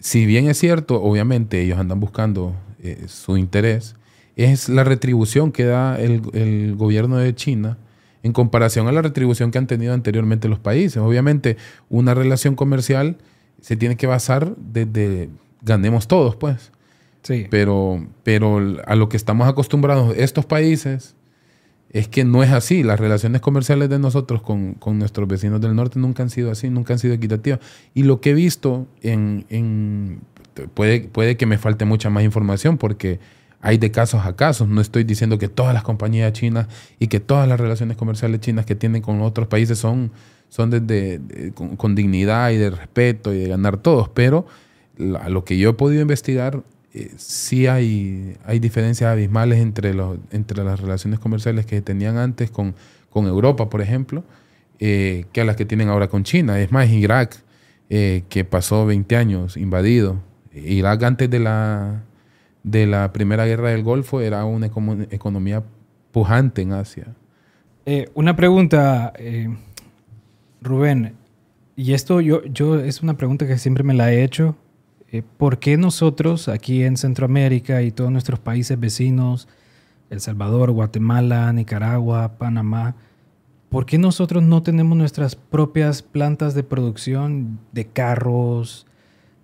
[0.00, 3.96] si bien es cierto, obviamente ellos andan buscando eh, su interés,
[4.36, 7.78] es la retribución que da el, el gobierno de China
[8.26, 10.98] en comparación a la retribución que han tenido anteriormente los países.
[10.98, 11.56] Obviamente,
[11.88, 13.16] una relación comercial
[13.60, 15.30] se tiene que basar desde
[15.62, 16.72] ganemos todos, pues.
[17.22, 17.46] sí.
[17.50, 21.14] Pero, pero a lo que estamos acostumbrados estos países
[21.90, 22.82] es que no es así.
[22.82, 26.68] Las relaciones comerciales de nosotros con, con nuestros vecinos del norte nunca han sido así,
[26.68, 27.60] nunca han sido equitativas.
[27.94, 29.46] Y lo que he visto en...
[29.48, 30.20] en-
[30.74, 33.20] puede, puede que me falte mucha más información porque
[33.66, 34.68] hay de casos a casos.
[34.68, 36.68] No estoy diciendo que todas las compañías chinas
[37.00, 40.12] y que todas las relaciones comerciales chinas que tienen con otros países son,
[40.48, 44.46] son desde, de- con, dignidad y de respeto y de ganar todos, pero
[44.96, 46.62] la- lo que yo he podido investigar,
[46.94, 52.52] eh, sí hay, hay diferencias abismales entre, los, entre las relaciones comerciales que tenían antes
[52.52, 52.74] con,
[53.10, 54.22] con Europa, por ejemplo,
[54.78, 56.60] eh, que a las que tienen ahora con China.
[56.60, 57.36] Es más, Irak,
[57.90, 60.20] eh, que pasó 20 años invadido.
[60.54, 62.04] Irak antes de la,
[62.66, 65.62] de la Primera Guerra del Golfo era una econo- economía
[66.10, 67.06] pujante en Asia.
[67.86, 69.48] Eh, una pregunta, eh,
[70.60, 71.14] Rubén,
[71.76, 74.56] y esto yo, yo es una pregunta que siempre me la he hecho.
[75.12, 79.46] Eh, ¿Por qué nosotros aquí en Centroamérica y todos nuestros países vecinos,
[80.10, 82.96] El Salvador, Guatemala, Nicaragua, Panamá,
[83.68, 88.88] ¿por qué nosotros no tenemos nuestras propias plantas de producción de carros,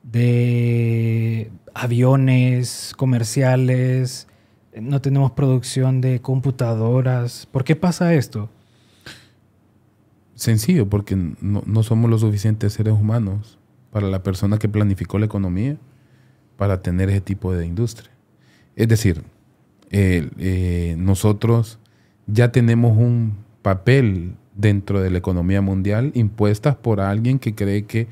[0.02, 4.28] de aviones comerciales?
[4.80, 7.46] No tenemos producción de computadoras.
[7.50, 8.48] ¿Por qué pasa esto?
[10.35, 13.58] Sencillo, porque no, no somos los suficientes seres humanos
[13.90, 15.76] para la persona que planificó la economía
[16.56, 18.11] para tener ese tipo de industria.
[18.76, 19.22] Es decir,
[19.90, 21.78] eh, nosotros
[22.26, 28.08] ya tenemos un papel dentro de la economía mundial impuestas por alguien que cree que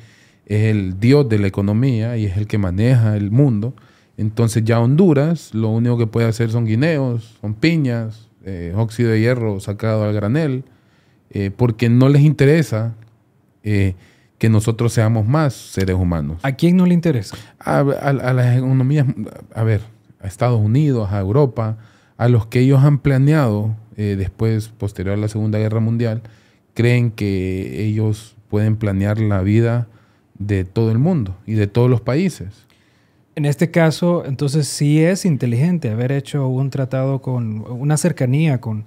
[0.50, 3.72] es el dios de la economía y es el que maneja el mundo.
[4.16, 9.20] Entonces ya Honduras lo único que puede hacer son guineos, son piñas, eh, óxido de
[9.20, 10.64] hierro sacado al granel,
[11.30, 12.94] eh, porque no les interesa
[13.62, 13.94] eh,
[14.38, 16.40] que nosotros seamos más seres humanos.
[16.42, 17.36] ¿A quién no le interesa?
[17.60, 19.06] A, a- a las economías,
[19.54, 19.82] a ver,
[20.20, 21.78] a Estados Unidos, a Europa,
[22.16, 26.22] a los que ellos han planeado después, posterior a la Segunda Guerra Mundial,
[26.72, 29.88] creen que ellos pueden planear la vida
[30.40, 32.66] de todo el mundo y de todos los países.
[33.36, 38.86] En este caso, entonces sí es inteligente haber hecho un tratado con una cercanía con,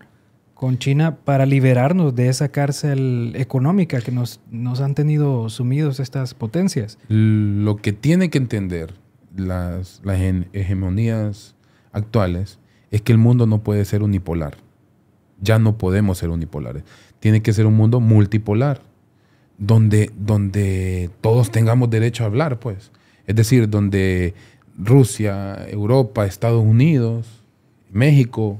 [0.53, 6.33] con China para liberarnos de esa cárcel económica que nos, nos han tenido sumidos estas
[6.33, 6.97] potencias.
[7.07, 8.93] Lo que tiene que entender
[9.35, 10.19] las, las
[10.51, 11.55] hegemonías
[11.93, 12.59] actuales
[12.91, 14.57] es que el mundo no puede ser unipolar.
[15.39, 16.83] Ya no podemos ser unipolares.
[17.19, 18.81] Tiene que ser un mundo multipolar,
[19.65, 22.91] donde, donde todos tengamos derecho a hablar, pues.
[23.25, 24.33] Es decir, donde
[24.77, 27.43] Rusia, Europa, Estados Unidos,
[27.89, 28.59] México,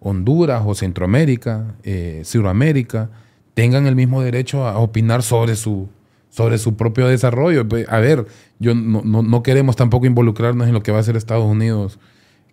[0.00, 3.10] Honduras o Centroamérica, eh, Suramérica,
[3.54, 5.88] tengan el mismo derecho a opinar sobre su,
[6.30, 7.68] sobre su propio desarrollo.
[7.68, 8.26] Pues, a ver,
[8.60, 11.98] yo no, queremos tampoco involucrarnos en lo que va a hacer Estados Unidos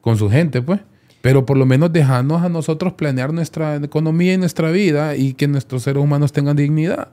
[0.01, 0.79] con su gente, pues.
[1.21, 5.47] Pero por lo menos dejarnos a nosotros planear nuestra economía y nuestra vida y que
[5.47, 7.09] nuestros seres humanos tengan dignidad.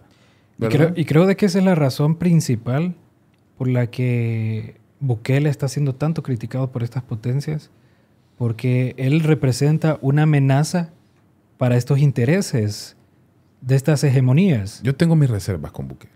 [0.58, 2.94] Y creo, y creo de que esa es la razón principal
[3.58, 7.70] por la que Bukele está siendo tanto criticado por estas potencias,
[8.38, 10.90] porque él representa una amenaza
[11.58, 12.96] para estos intereses
[13.60, 14.80] de estas hegemonías.
[14.82, 16.12] Yo tengo mis reservas con Bukele.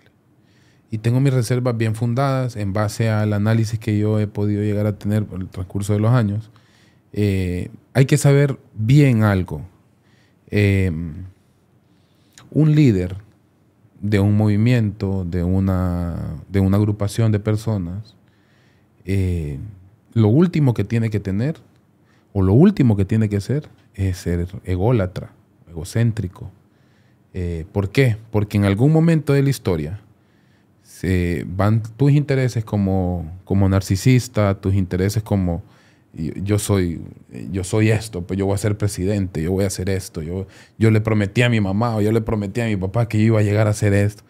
[0.90, 4.86] Y tengo mis reservas bien fundadas en base al análisis que yo he podido llegar
[4.86, 6.50] a tener por el transcurso de los años.
[7.12, 9.62] Eh, hay que saber bien algo.
[10.48, 10.92] Eh,
[12.50, 13.16] un líder
[14.00, 18.16] de un movimiento, de una, de una agrupación de personas,
[19.04, 19.58] eh,
[20.12, 21.56] lo último que tiene que tener,
[22.32, 25.32] o lo último que tiene que ser, es ser ególatra,
[25.68, 26.50] egocéntrico.
[27.32, 28.16] Eh, ¿Por qué?
[28.30, 30.00] Porque en algún momento de la historia
[30.82, 35.62] se van tus intereses como, como narcisista, tus intereses como
[36.16, 37.00] yo soy,
[37.50, 40.46] yo soy esto, pues yo voy a ser presidente, yo voy a hacer esto, yo,
[40.78, 43.24] yo le prometí a mi mamá o yo le prometí a mi papá que yo
[43.24, 44.22] iba a llegar a hacer esto.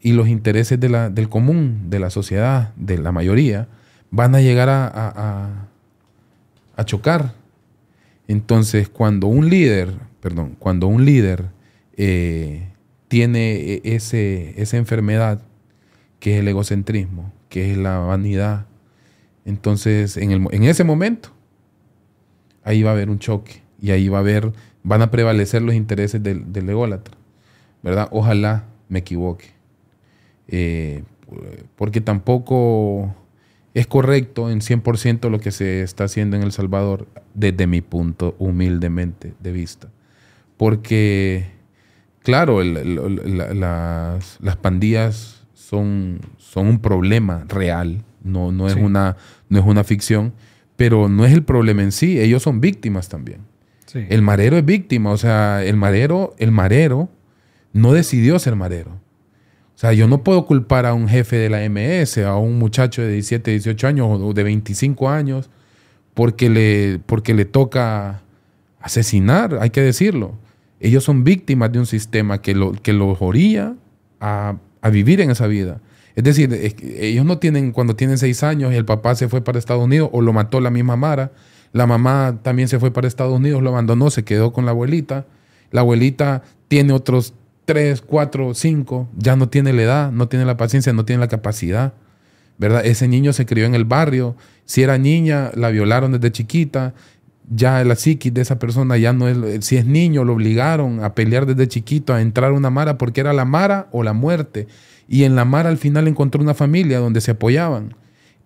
[0.00, 3.68] Y los intereses del común, de la sociedad, de la mayoría,
[4.10, 5.68] van a llegar a,
[6.76, 7.34] a, chocar.
[8.28, 11.46] Entonces, cuando un líder, perdón, cuando un líder
[11.96, 12.68] eh,
[13.08, 15.40] tiene e, ese, esa enfermedad,
[16.20, 18.66] que es el egocentrismo, que es la vanidad,
[19.46, 21.30] entonces en, el, en ese momento,
[22.62, 25.74] ahí va a haber un choque y ahí va a haber, van a prevalecer los
[25.74, 27.16] intereses del, del ególatra,
[27.82, 28.08] ¿verdad?
[28.10, 29.46] Ojalá me equivoque.
[30.48, 31.02] Eh,
[31.76, 33.14] porque tampoco
[33.74, 38.34] es correcto en 100% lo que se está haciendo en El Salvador desde mi punto
[38.38, 39.88] humildemente de vista.
[40.56, 41.50] Porque,
[42.22, 49.16] claro, las, pandillas son, son un problema real, no, no, es una,
[49.48, 50.32] no es una ficción,
[50.76, 53.40] pero no es el problema en sí, ellos son víctimas también.
[53.94, 57.08] El marero es víctima, o sea, el marero, el marero
[57.72, 58.90] no decidió ser marero.
[58.90, 63.02] O sea, yo no puedo culpar a un jefe de la MS, a un muchacho
[63.02, 65.50] de 17, 18 años o de 25 años,
[66.14, 68.22] porque le, porque le toca
[68.80, 70.34] asesinar, hay que decirlo.
[70.80, 73.74] Ellos son víctimas de un sistema que, lo, que los orilla
[74.20, 75.80] a, a vivir en esa vida.
[76.16, 76.52] Es decir,
[76.98, 80.22] ellos no tienen, cuando tienen seis años, el papá se fue para Estados Unidos o
[80.22, 81.30] lo mató la misma Mara,
[81.72, 85.26] la mamá también se fue para Estados Unidos, lo abandonó, se quedó con la abuelita.
[85.70, 87.34] La abuelita tiene otros
[87.66, 91.28] tres, cuatro, cinco, ya no tiene la edad, no tiene la paciencia, no tiene la
[91.28, 91.92] capacidad,
[92.56, 92.86] ¿verdad?
[92.86, 96.94] Ese niño se crió en el barrio, si era niña, la violaron desde chiquita,
[97.54, 101.14] ya la psiquis de esa persona ya no es, si es niño, lo obligaron a
[101.14, 104.66] pelear desde chiquito, a entrar una mara porque era la mara o la muerte.
[105.08, 107.94] Y en la mara al final encontró una familia donde se apoyaban.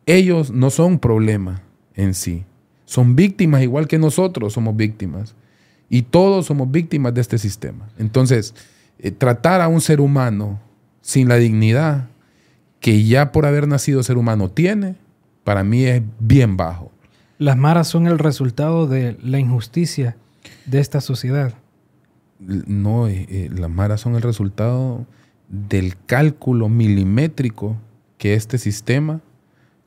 [0.07, 1.63] Ellos no son problema
[1.95, 2.45] en sí,
[2.85, 5.35] son víctimas igual que nosotros somos víctimas.
[5.89, 7.89] Y todos somos víctimas de este sistema.
[7.99, 8.55] Entonces,
[9.01, 10.61] eh, tratar a un ser humano
[11.01, 12.09] sin la dignidad
[12.79, 14.97] que ya por haber nacido ser humano tiene,
[15.45, 16.93] para mí es bien bajo.
[17.39, 20.17] Las maras son el resultado de la injusticia
[20.67, 21.55] de esta sociedad.
[22.39, 25.07] No, eh, eh, las maras son el resultado
[25.51, 27.77] del cálculo milimétrico
[28.17, 29.21] que este sistema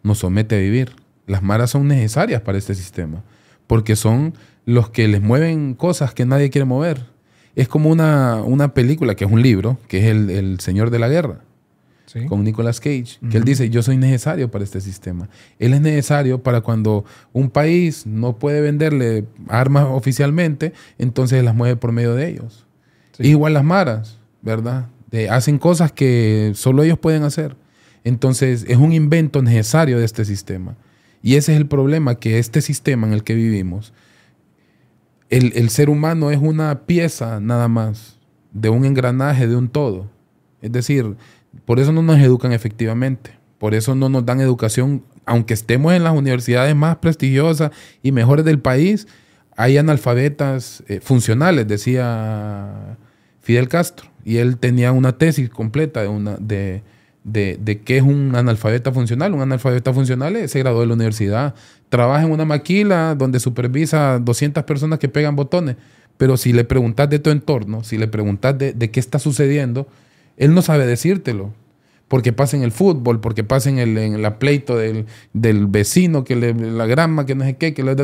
[0.04, 0.92] nos somete a vivir.
[1.26, 3.24] Las maras son necesarias para este sistema,
[3.66, 7.14] porque son los que les mueven cosas que nadie quiere mover
[7.56, 11.08] es como una, una, película, que es un libro, que es El, Señor de la
[11.08, 11.42] Guerra,
[12.28, 15.30] con Nicolas Cage, que él dice, yo soy necesario para este sistema.
[15.58, 21.76] Él es necesario para cuando un país no puede venderle armas oficialmente, entonces las mueve
[21.76, 22.66] por medio de ellos.
[23.20, 24.88] Igual las maras, ¿verdad?
[25.30, 27.56] Hacen cosas que solo ellos pueden hacer.
[28.04, 30.76] Entonces es un invento necesario de este sistema.
[31.22, 33.94] Y ese es el problema, que este sistema en el que vivimos
[35.38, 38.20] el, ser humano es una pieza nada más
[38.52, 40.10] de un engranaje, de un todo.
[40.62, 41.16] Es decir,
[41.66, 46.04] por eso no nos educan efectivamente, por eso no nos dan educación aunque estemos en
[46.04, 47.72] las universidades más prestigiosas
[48.02, 49.08] y mejores del país,
[49.56, 52.98] hay analfabetas eh, funcionales, decía
[53.40, 54.13] Fidel Castro.
[54.26, 56.82] Y él tenía una tesis completa de, una, de,
[57.24, 59.34] de, qué es un analfabeta funcional.
[59.34, 61.56] Un analfabeta funcional se graduó de la universidad,
[61.90, 65.76] trabaja en una maquila donde supervisa 200 personas que pegan botones.
[66.18, 69.88] Pero si le preguntas de tu entorno, si le preguntas de, qué está sucediendo,
[70.38, 71.54] él no sabe decírtelo.
[72.08, 75.06] Porque pasa en el fútbol, porque pasa en el en pleito del,
[75.68, 77.96] vecino, que le, la grama, que no sé qué, que le,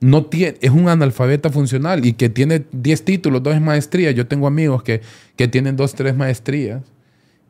[0.00, 4.14] no tiene, es un analfabeta funcional y que tiene 10 títulos, dos maestrías.
[4.14, 5.00] Yo tengo amigos que,
[5.36, 6.82] que tienen dos, tres maestrías.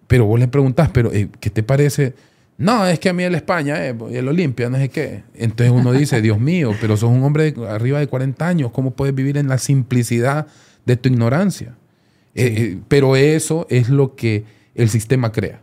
[0.07, 2.15] Pero vos le preguntás, pero eh, ¿qué te parece?
[2.59, 5.25] No, es que a mí el España, eh, el Olimpia, no sé qué.
[5.35, 8.93] Entonces uno dice, Dios mío, pero sos un hombre de arriba de 40 años, ¿cómo
[8.93, 10.47] puedes vivir en la simplicidad
[10.87, 11.77] de tu ignorancia?
[12.35, 15.61] Eh, eh, pero eso es lo que el sistema crea.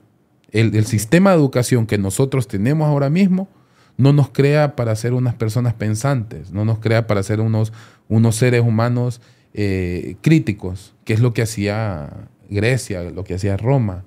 [0.51, 3.47] El, el sistema de educación que nosotros tenemos ahora mismo
[3.97, 7.73] no nos crea para ser unas personas pensantes, no nos crea para ser unos,
[8.09, 9.21] unos seres humanos
[9.53, 12.09] eh, críticos, que es lo que hacía
[12.49, 14.03] Grecia, lo que hacía Roma,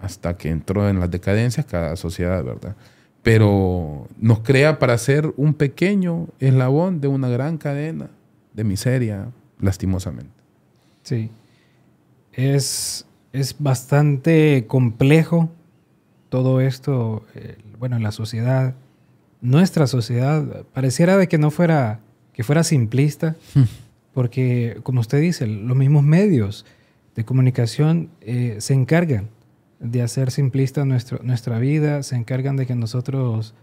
[0.00, 2.76] hasta que entró en las decadencias cada sociedad, ¿verdad?
[3.22, 8.10] Pero nos crea para ser un pequeño eslabón de una gran cadena
[8.54, 9.28] de miseria,
[9.60, 10.30] lastimosamente.
[11.02, 11.30] Sí.
[12.32, 15.50] Es, es bastante complejo
[16.28, 17.24] todo esto,
[17.78, 18.74] bueno, en la sociedad
[19.40, 22.00] nuestra sociedad pareciera de que no fuera,
[22.32, 23.62] que fuera simplista, hmm.
[24.12, 26.66] porque como usted dice, los mismos medios
[27.14, 29.28] de comunicación eh, se encargan
[29.80, 33.54] de hacer simplista nuestro, nuestra vida, se encargan de que nosotros,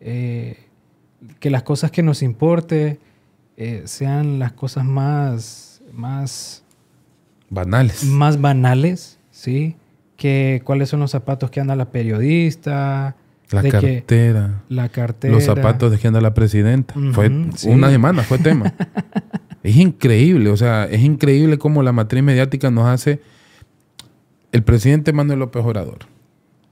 [0.00, 0.58] eh,
[1.40, 3.00] que las cosas que nos importe
[3.56, 6.62] eh, sean las cosas más, más
[7.50, 8.04] banales.
[8.04, 9.76] Más banales, ¿sí?
[10.16, 13.16] Que cuáles son los zapatos que anda la periodista,
[13.50, 14.62] la cartera.
[14.68, 15.34] la cartera.
[15.34, 16.94] Los zapatos de que anda la presidenta.
[17.12, 18.72] fue una semana, fue tema.
[19.62, 23.20] es increíble, o sea, es increíble cómo la matriz mediática nos hace.
[24.52, 25.98] El presidente Manuel López Obrador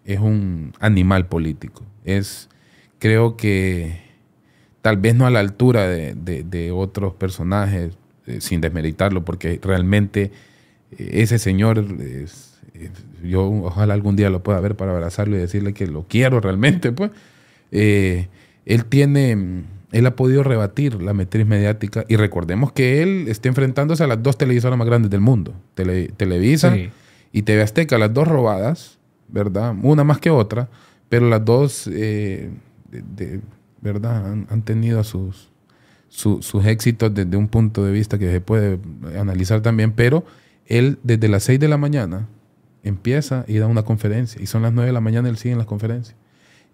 [0.05, 1.83] es un animal político.
[2.05, 2.49] Es,
[2.99, 4.01] creo que,
[4.83, 10.33] tal vez no a la altura de, otros personajes, eh, sin desmeritarlo, porque realmente
[10.93, 12.54] eh, ese señor es
[13.23, 16.93] yo ojalá algún día lo pueda ver para abrazarlo y decirle que lo quiero realmente,
[16.93, 17.11] pues.
[17.71, 18.29] Eh,
[18.67, 24.05] él tiene, él ha podido rebatir la matriz mediática y recordemos que él está enfrentándose
[24.05, 26.77] a las dos televisoras más grandes del mundo, Televisa
[27.33, 29.75] y TV Azteca, las dos robadas, ¿verdad?
[29.83, 30.69] Una más que otra,
[31.09, 32.51] pero las dos, eh,
[32.91, 33.41] de,
[33.81, 34.33] ¿verdad?
[34.49, 35.51] Han, tenido sus,
[36.09, 38.79] sus éxitos desde un punto de vista que se puede
[39.19, 40.25] analizar también, pero
[40.67, 42.29] él desde las 6 de la mañana
[42.85, 44.41] empieza y da una conferencia.
[44.41, 46.17] Y son las 9 de la mañana y él sigue en las conferencias.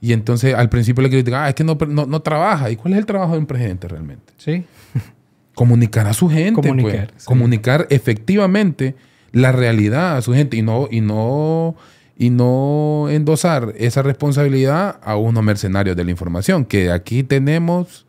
[0.01, 2.71] Y entonces al principio le critican, ah, es que no, no, trabaja.
[2.71, 4.33] ¿Y cuál es el trabajo de un presidente realmente?
[4.39, 4.65] Sí.
[5.55, 6.61] Comunicar a su gente.
[6.61, 6.69] Pues.
[6.69, 7.13] Comunicar.
[7.25, 8.95] Comunicar efectivamente
[9.33, 11.77] la realidad a su gente y no, y no,
[12.17, 16.65] y no endosar esa responsabilidad a unos mercenarios de la información.
[16.65, 18.07] Que aquí tenemos.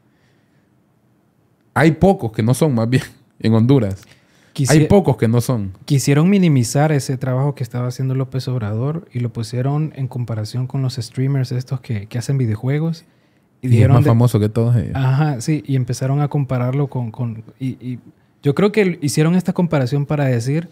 [1.73, 3.03] Hay pocos que no son más bien
[3.39, 4.01] en Honduras.
[4.69, 5.71] Hay pocos que no son.
[5.85, 10.81] Quisieron minimizar ese trabajo que estaba haciendo López Obrador y lo pusieron en comparación con
[10.81, 13.05] los streamers estos que, hacen videojuegos.
[13.61, 14.95] Y, es más famoso que todos ellos.
[14.95, 17.11] Ajá, sí, y empezaron a compararlo con...
[17.11, 17.99] con y,
[18.43, 20.67] yo creo que hicieron esta comparación para decir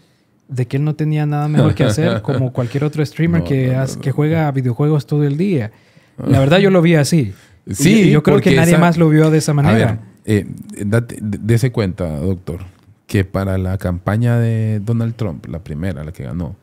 [0.47, 4.11] de que él no tenía nada mejor que hacer como cualquier otro streamer que, que
[4.11, 5.71] juega videojuegos todo el día.
[6.17, 7.33] La verdad yo lo vi así.
[7.71, 9.99] Sí, yo, creo que nadie más lo vio de esa manera.
[10.25, 12.61] A ver, eh, cuenta, doctor
[13.10, 16.56] que para la campaña de Donald Trump, la primera, la que ganó,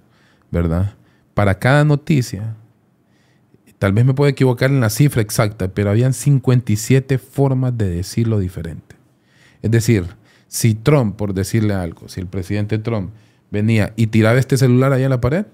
[0.52, 0.94] ¿verdad?
[1.34, 2.54] Para cada noticia,
[3.80, 8.38] tal vez me puedo equivocar en la cifra exacta, pero habían 57 formas de decirlo
[8.38, 8.94] diferente.
[9.60, 10.04] Es decir,
[10.46, 13.10] si Trump, por decirle algo, si el presidente Trump
[13.50, 15.46] venía y tiraba este celular ahí en la pared,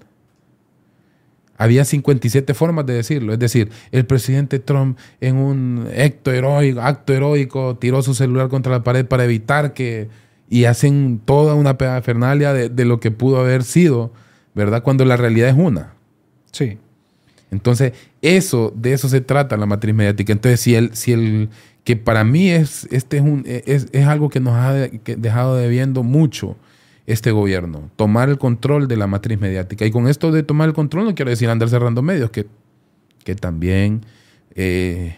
[1.57, 3.33] había 57 formas de decirlo.
[3.33, 8.71] Es decir, el presidente Trump en un acto heroico, acto heroico tiró su celular contra
[8.71, 13.39] la pared para evitar que y hacen toda una pedafernalia de, de, lo que pudo
[13.39, 14.11] haber sido,
[14.53, 14.83] ¿verdad?
[14.83, 15.93] Cuando la realidad es una.
[16.51, 16.77] Sí.
[17.51, 20.33] Entonces, eso, de eso se trata la matriz mediática.
[20.33, 21.49] Entonces, si el, si el
[21.83, 26.03] que para mí es, este es, un, es, es algo que nos ha dejado debiendo
[26.03, 26.55] mucho
[27.05, 29.85] este gobierno, tomar el control de la matriz mediática.
[29.85, 32.47] Y con esto de tomar el control no quiero decir andar cerrando medios, que,
[33.23, 34.05] que también
[34.55, 35.17] eh,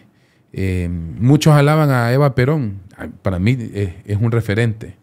[0.52, 2.80] eh, muchos alaban a Eva Perón.
[3.22, 4.96] Para mí eh, es un referente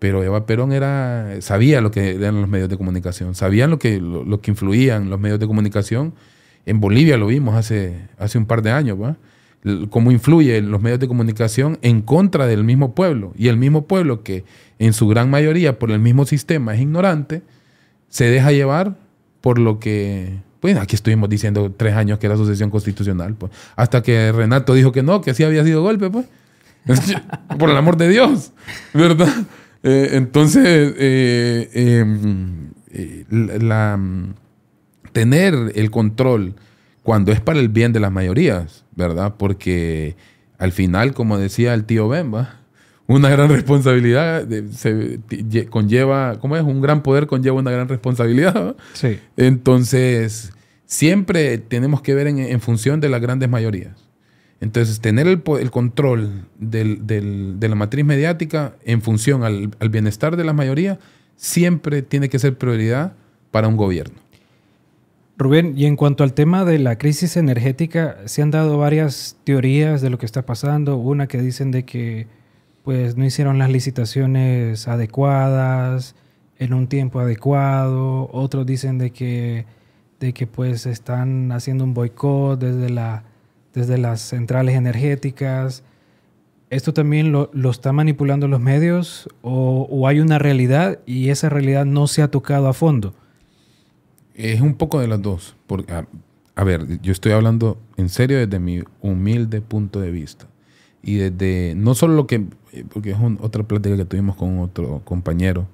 [0.00, 4.00] pero Eva Perón era, sabía lo que eran los medios de comunicación, sabían lo que,
[4.00, 6.14] lo, que influían los medios de comunicación
[6.64, 9.16] En Bolivia lo vimos hace, hace un par de años, ¿va?
[9.90, 13.34] cómo influye los medios de comunicación en contra del mismo pueblo.
[13.36, 14.44] Y el mismo pueblo que
[14.78, 17.42] en su gran mayoría por el mismo sistema es ignorante,
[18.08, 18.96] se deja llevar
[19.42, 24.02] por lo que, pues aquí estuvimos diciendo tres años que era sucesión constitucional, pues, hasta
[24.02, 26.26] que Renato dijo que no, que sí había sido golpe, pues,
[27.58, 28.52] por el amor de Dios,
[28.94, 29.28] ¿verdad?
[29.82, 33.98] Eh, entonces, eh, em, eh, la,
[35.12, 36.54] tener el control
[37.02, 39.34] cuando es para el bien de las mayorías, ¿verdad?
[39.38, 40.16] Porque
[40.58, 42.60] al final, como decía el tío Bemba,
[43.06, 45.18] una gran responsabilidad se
[45.68, 46.62] conlleva, ¿cómo es?
[46.62, 48.76] Un gran poder conlleva una gran responsabilidad.
[48.92, 49.18] Sí.
[49.36, 50.52] Entonces,
[50.90, 54.09] siempre tenemos que ver en, función de las grandes mayorías.
[54.60, 60.52] Entonces, tener el, control de la matriz mediática en función al, al bienestar de la
[60.52, 60.98] mayoría
[61.36, 63.14] siempre tiene que ser prioridad
[63.50, 64.20] para un gobierno.
[65.40, 70.02] Rubén, y en cuanto al tema de la crisis energética, se han dado varias teorías
[70.02, 70.98] de lo que está pasando.
[70.98, 72.26] Una que dicen de que
[72.84, 76.14] pues no hicieron las licitaciones adecuadas
[76.58, 78.28] en un tiempo adecuado.
[78.32, 79.64] Otros dicen de que,
[80.18, 83.24] de que pues están haciendo un boicot desde, la,
[83.74, 85.82] desde las centrales energéticas.
[86.70, 91.48] ¿Esto también lo, lo están manipulando los medios o, o hay una realidad y esa
[91.48, 93.14] realidad no se ha tocado a fondo?
[94.34, 95.56] Es un poco de las dos.
[95.66, 95.92] Porque,
[96.54, 100.46] a, ver, yo estoy hablando en serio desde mi humilde punto de vista.
[101.02, 102.44] Y desde, no solo lo que,
[102.92, 105.66] porque es otra plática que tuvimos con otro compañero,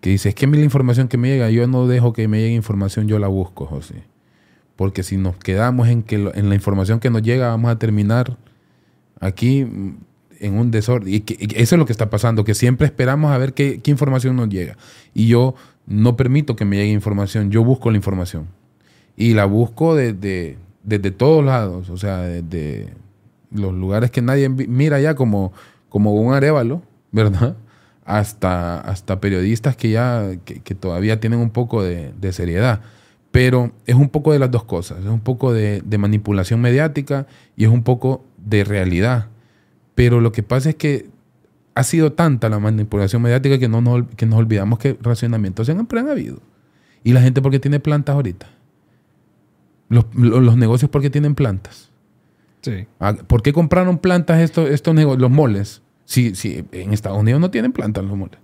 [0.00, 2.54] que dice, es que la información que me llega, yo no dejo que me llegue
[2.54, 4.02] información, yo la busco, José.
[4.82, 8.36] Porque si nos quedamos en, que en la información que nos llega, vamos a terminar
[9.20, 9.96] aquí mm,
[10.40, 11.14] en un desorden.
[11.14, 13.92] Y, que, eso es lo que está pasando, que siempre esperamos a ver qué, qué
[13.92, 14.76] información nos llega.
[15.14, 15.54] Y yo
[15.86, 18.48] no permito que me llegue información, yo busco la información.
[19.16, 22.88] Y la busco desde, desde todos lados, o sea, desde
[23.52, 25.52] los lugares que nadie mira ya como,
[25.90, 27.56] como un arévalo, ¿verdad?
[28.04, 32.80] Hasta, hasta periodistas que ya, que, todavía tienen un poco de, seriedad.
[33.32, 37.26] Pero es un poco de las dos cosas, es un poco de, de manipulación mediática
[37.56, 39.28] y es un poco de realidad.
[39.94, 41.10] Pero lo que pasa es que
[41.74, 46.00] ha sido tanta la manipulación mediática que, no nos, que nos olvidamos que racionamientos siempre
[46.00, 46.40] han habido.
[47.04, 48.46] Y la gente porque tiene plantas ahorita.
[49.88, 51.90] Los, los, negocios porque tienen plantas.
[52.62, 52.86] Sí.
[53.00, 55.82] Ah, ¿Por qué compraron plantas estos, estos negocios, los moles?
[56.04, 58.38] Si, si en Estados Unidos no tienen plantas los moles.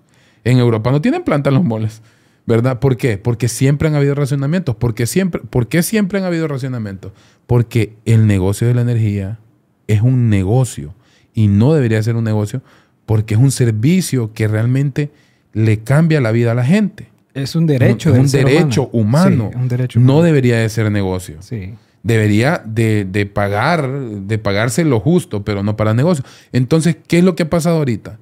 [0.45, 2.03] En Europa no tienen plantas los moles.
[2.49, 2.81] ¿Verdad?
[2.81, 3.19] ¿Por qué?
[3.19, 4.75] Porque siempre han habido racionamientos.
[4.75, 7.13] Porque siempre, ¿Por qué siempre han habido racionamientos?
[7.47, 9.39] Porque el negocio de la energía
[9.87, 10.95] es un negocio
[11.35, 12.63] y no debería ser un negocio
[13.05, 15.11] porque es un servicio que realmente
[15.53, 17.09] le cambia la vida a la gente.
[17.35, 18.15] Es un derecho.
[18.15, 19.51] un, un derecho humano.
[19.55, 21.43] un derecho No debería de ser negocio.
[21.43, 21.75] Sí.
[22.03, 26.25] Debería de, pagar, de pagarse lo justo, pero no para negocio.
[26.53, 28.19] Entonces, ¿qué es lo que ha pasado ahorita?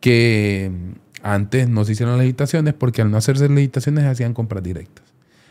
[0.00, 0.72] Que
[1.22, 5.04] antes no se hicieron las licitaciones porque al no hacerse licitaciones hacían compras directas.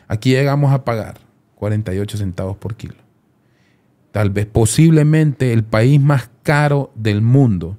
[0.07, 1.19] Aquí llegamos a pagar
[1.55, 2.95] 48 centavos por kilo.
[4.11, 7.77] Tal vez posiblemente el país más caro del mundo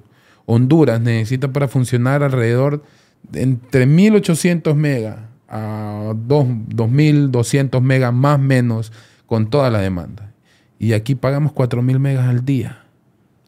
[0.51, 2.83] Honduras necesita para funcionar alrededor
[3.21, 8.91] de entre 1800 megas a 2200 megas más menos
[9.27, 10.31] con toda la demanda.
[10.79, 12.83] Y aquí pagamos 4000 megas al día.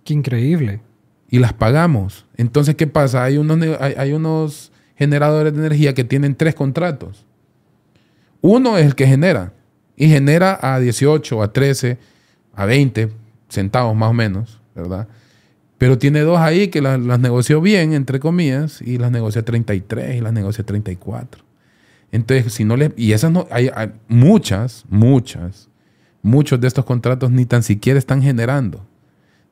[0.03, 0.81] Qué increíble.
[1.31, 2.25] Y las pagamos.
[2.35, 3.23] Entonces, ¿qué pasa?
[3.23, 7.25] Hay unos, hay, unos generadores de energía que tienen tres contratos.
[8.41, 9.53] Uno es el que genera.
[9.95, 11.97] Y genera a 18, a 13,
[12.53, 13.11] a 20
[13.47, 15.07] centavos más o menos, ¿verdad?
[15.77, 20.21] Pero tiene dos ahí que las, negoció bien, entre comillas, y las negocia 33 y
[20.21, 21.43] las negocia 34.
[22.11, 22.91] Entonces, si no le.
[22.97, 23.47] Y esas no.
[23.51, 23.71] Hay,
[24.09, 25.69] muchas, muchas,
[26.21, 28.85] muchos de estos contratos ni tan siquiera están generando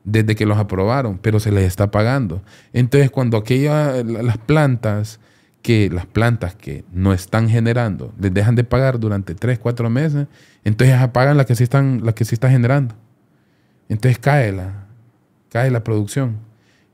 [0.04, 2.42] desde que los aprobaron, pero se les está pagando.
[2.74, 5.20] Entonces, cuando aquellas, las plantas
[5.62, 10.28] que las plantas que no están generando les dejan de pagar durante 3, 4 meses,
[10.64, 12.96] entonces apagan las que sí están, las que sí están generando.
[13.90, 14.86] Entonces cae la,
[15.50, 16.38] cae la producción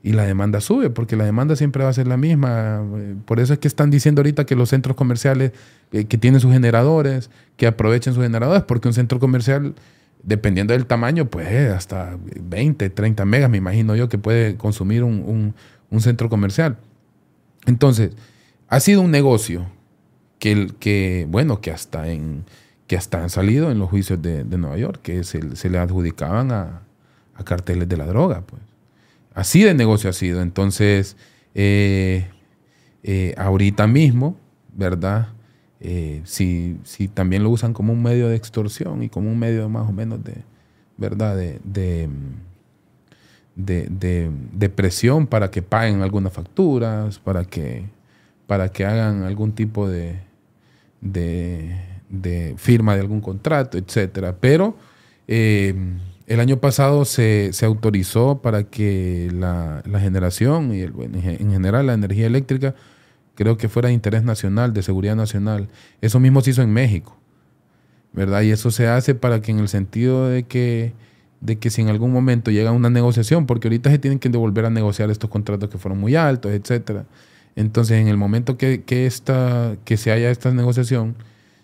[0.02, 2.82] y la demanda sube, porque la demanda siempre va a ser la misma.
[3.24, 5.52] Por eso es que están diciendo ahorita que los centros comerciales
[5.92, 9.74] eh, que tienen sus generadores, que aprovechen sus generadores, porque un centro comercial,
[10.26, 15.54] dependiendo del tamaño, pues hasta 20, 30 megas, me imagino yo, que puede consumir un,
[16.00, 16.76] centro comercial.
[17.64, 18.10] Entonces,
[18.68, 19.66] ha sido un negocio
[20.38, 22.44] que, que bueno, que hasta, en,
[22.86, 26.52] que hasta han salido en los juicios de, Nueva York, que se, se le adjudicaban
[26.52, 26.82] a,
[27.34, 28.42] a carteles de la droga.
[28.42, 28.60] Pues.
[29.32, 30.42] Así de negocio ha sido.
[30.42, 31.16] Entonces,
[31.54, 32.28] eh,
[33.02, 34.36] eh, ahorita mismo,
[34.74, 35.28] ¿verdad?
[35.80, 39.68] Eh, si, si, también lo usan como un medio de extorsión y como un medio
[39.68, 40.42] más o menos de,
[40.96, 41.36] ¿verdad?
[41.36, 42.08] De, de,
[43.54, 47.84] de, presión para que paguen algunas facturas, para que,
[48.46, 50.20] para que hagan algún tipo de,
[51.00, 54.36] de, firma de algún contrato, etcétera.
[54.40, 54.76] Pero
[55.28, 55.74] eh,
[56.26, 61.86] el año pasado se, se autorizó para que la, la generación y el, en general
[61.86, 62.74] la energía eléctrica
[63.36, 65.68] creo que fuera de interés nacional, de seguridad nacional.
[66.00, 67.16] Eso mismo se hizo en México,
[68.12, 68.42] ¿verdad?
[68.42, 70.94] Y eso se hace para que en el sentido de que,
[71.40, 74.64] de que si en algún momento llega una negociación, porque ahorita se tienen que devolver
[74.64, 77.04] a negociar estos contratos que fueron muy altos, etcétera.
[77.54, 81.14] Entonces, en el momento que, que, esta, que se haya esta negociación,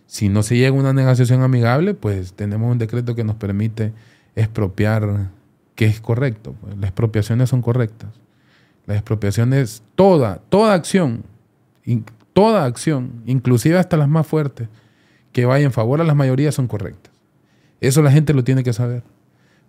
[0.07, 3.93] si no se llega a una negociación amigable, pues tenemos un decreto que nos permite
[4.37, 5.31] expropiar,
[5.75, 6.55] que es correcto.
[6.61, 6.77] Pues.
[6.77, 8.11] Las expropiaciones son correctas.
[8.87, 11.25] Las expropiaciones, toda, toda acción
[12.33, 14.69] toda acción, inclusive hasta las más fuertes,
[15.33, 17.13] que vaya en favor a las mayorías son correctas.
[17.81, 19.03] Eso la gente lo tiene que saber.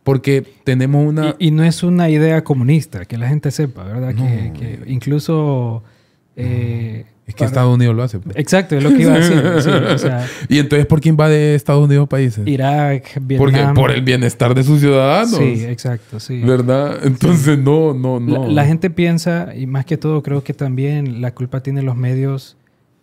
[0.03, 1.35] Porque tenemos una...
[1.39, 4.13] Y, no es una idea comunista, que la gente sepa, ¿verdad?
[4.13, 5.83] Que, incluso...
[6.35, 8.19] Eh, es que Estados Unidos lo hace.
[8.19, 8.35] Pues.
[8.35, 9.41] Exacto, es lo que iba a decir.
[10.49, 12.45] ¿Y entonces por qué invade Estados Unidos países?
[12.45, 13.37] Irak, Vietnam.
[13.37, 15.37] Porque por el bienestar de sus ciudadanos.
[15.37, 16.41] Sí, exacto, sí.
[16.41, 16.99] ¿Verdad?
[17.03, 18.47] Entonces no, no, no.
[18.47, 22.57] La, gente piensa, y más que todo creo que también la culpa tiene los medios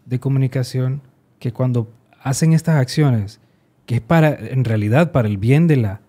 [0.04, 1.00] de comunicación,
[1.38, 1.90] que cuando
[2.22, 3.40] hacen estas acciones,
[3.86, 6.00] que es para, en realidad, para el bien de la,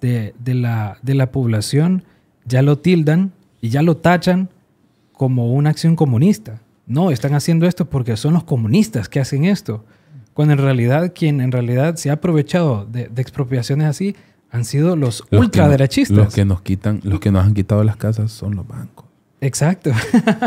[0.00, 2.02] de, de la, de la población,
[2.44, 4.48] ya lo tildan y ya lo tachan
[5.12, 6.61] como una acción comunista.
[6.86, 9.84] No, están haciendo esto porque son los comunistas que hacen esto.
[10.34, 14.16] Cuando en realidad quien en realidad se ha aprovechado de, expropiaciones así
[14.50, 16.16] han sido los, ultraderechistas.
[16.16, 19.06] los que nos quitan, los que nos han quitado las casas son los bancos.
[19.40, 19.90] Exacto.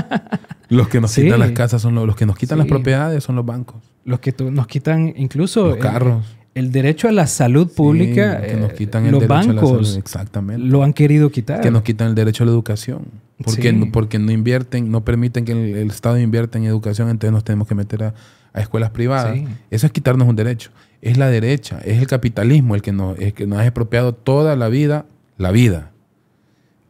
[0.70, 3.46] los que nos quitan las casas son los, que nos quitan las propiedades son los
[3.46, 3.84] bancos.
[4.06, 6.26] Los que nos quitan incluso los carros.
[6.56, 8.42] El, derecho a la salud pública.
[8.42, 10.66] que nos quitan los bancos exactamente.
[10.66, 11.62] lo han querido quitar.
[11.62, 13.04] Que nos quitan el derecho a la educación.
[13.44, 17.68] Porque, porque no invierten, no permiten que el, Estado invierta en educación, entonces nos tenemos
[17.68, 18.14] que meter a,
[18.56, 19.38] escuelas privadas.
[19.70, 20.72] Eso es quitarnos un derecho.
[21.02, 24.70] Es la derecha, es el capitalismo el que nos, que nos ha expropiado toda la
[24.70, 25.06] vida,
[25.38, 25.92] la vida.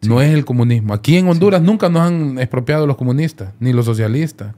[0.07, 0.93] No es el comunismo.
[0.93, 4.53] Aquí en Honduras nunca nos han expropiado los comunistas, ni los socialistas.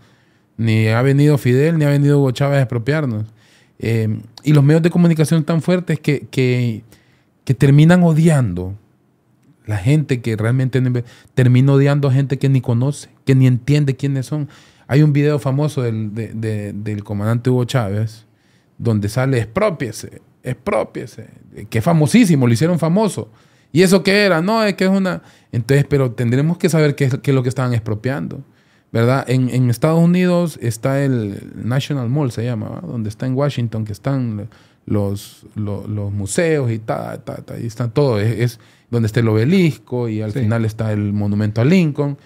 [0.57, 3.25] Ni ha venido Fidel, ni ha venido Hugo Chávez a expropiarnos.
[3.79, 6.83] Eh, y los medios de comunicación tan fuertes que, que,
[7.57, 8.75] terminan odiando
[9.65, 10.81] la gente que realmente
[11.33, 14.49] termina odiando a gente que ni conoce, que ni entiende quiénes son.
[14.87, 18.25] Hay un video famoso del, del comandante Hugo Chávez
[18.77, 21.27] donde sale expropiese, expropiese,
[21.69, 23.29] que es famosísimo, lo hicieron famoso.
[23.71, 24.41] ¿Y eso qué era?
[24.41, 25.21] No, es que es una...
[25.51, 28.43] Entonces, pero tendremos que saber qué es, qué es lo que estaban expropiando.
[28.91, 29.25] ¿Verdad?
[29.29, 33.91] En, en, Estados Unidos está el National Mall, se llama, donde está en Washington, que
[33.91, 34.47] están
[34.85, 38.19] los, los, museos y tal, ta, ta, y están todo.
[38.19, 38.59] es
[38.89, 42.17] donde está el obelisco y al final está el monumento a Lincoln.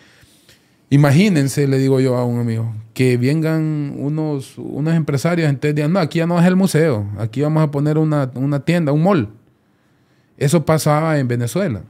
[0.89, 5.99] Imagínense, le digo yo a un amigo, que vengan unos, unos empresarios, entonces digan, no,
[5.99, 8.29] aquí ya no es el museo, aquí vamos a poner una,
[8.65, 9.29] tienda, un mall.
[10.37, 11.83] Eso pasaba en Venezuela.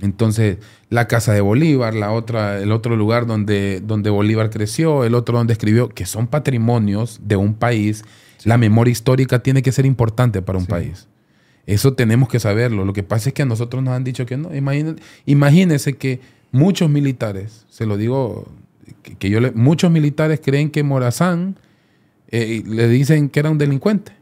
[0.00, 0.58] Entonces,
[0.90, 5.36] la casa de Bolívar, la otra, el otro lugar donde, donde Bolívar creció, el otro
[5.36, 8.04] donde escribió, que son patrimonios de un país.
[8.44, 11.08] La memoria histórica tiene que ser importante para un país.
[11.66, 12.86] Eso tenemos que saberlo.
[12.86, 14.50] Lo que pasa es que a nosotros nos han dicho que no.
[15.26, 16.20] Imagínense, que
[16.50, 18.48] muchos militares, se lo digo,
[19.18, 21.56] que, yo le, muchos militares creen que Morazán
[22.30, 24.12] eh, le dicen que era un delincuente.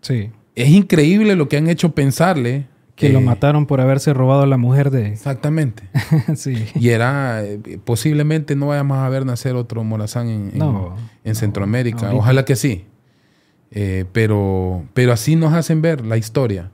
[0.00, 0.30] Sí.
[0.56, 2.66] Es increíble lo que han hecho pensarle.
[2.98, 5.06] Que, lo mataron por haberse robado a la mujer de...
[5.06, 5.84] Exactamente.
[6.36, 6.66] sí.
[6.74, 10.52] Y era, eh, posiblemente no vayamos a ver nacer otro Morazán en,
[11.22, 12.12] en, Centroamérica.
[12.12, 12.86] Ojalá que sí.
[13.70, 16.70] Eh, pero, pero así nos hacen ver la historia.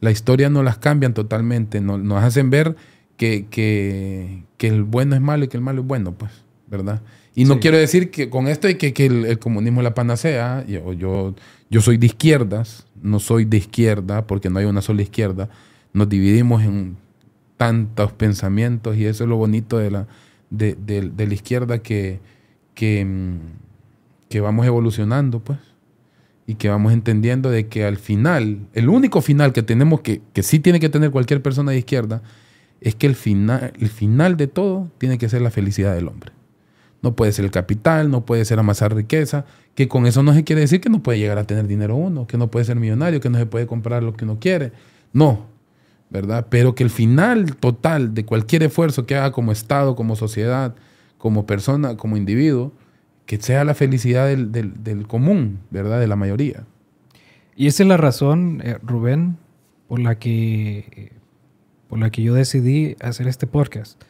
[0.00, 2.76] La historia nos las cambian totalmente, nos, nos hacen ver
[3.16, 6.32] que, que, que, el bueno es malo y que el malo es bueno, pues,
[6.68, 7.02] ¿verdad?
[7.34, 10.64] Y no quiero decir que con esto y que, que el, comunismo es la panacea.
[10.66, 11.34] Yo, yo,
[11.70, 15.48] yo soy de izquierdas, no soy de izquierda porque no hay una sola izquierda.
[15.92, 16.96] Nos dividimos en
[17.56, 20.06] tantos pensamientos y eso es lo bonito de la,
[20.50, 22.20] de, de la izquierda que,
[22.74, 23.38] que, mm,
[24.28, 25.58] que vamos evolucionando, pues
[26.48, 30.42] y que vamos entendiendo de que al final, el único final que tenemos que, que
[30.42, 32.22] sí tiene que tener cualquier persona de izquierda,
[32.80, 36.32] es que el final, el final de todo tiene que ser la felicidad del hombre.
[37.02, 40.42] No puede ser el capital, no puede ser amasar riqueza, que con eso no se
[40.42, 43.20] quiere decir que no puede llegar a tener dinero uno, que no puede ser millonario,
[43.20, 44.72] que no se puede comprar lo que uno quiere.
[45.12, 45.48] No,
[46.10, 46.46] ¿verdad?
[46.48, 50.74] Pero que el final total de cualquier esfuerzo que haga como Estado, como sociedad,
[51.18, 52.72] como persona, como individuo,
[53.26, 56.00] que sea la felicidad del, del- del común, ¿verdad?
[56.00, 56.64] De la mayoría.
[57.56, 59.36] Y esa es la razón, eh, Rubén,
[59.88, 61.12] por la que
[61.88, 64.00] por la que yo decidí hacer este podcast.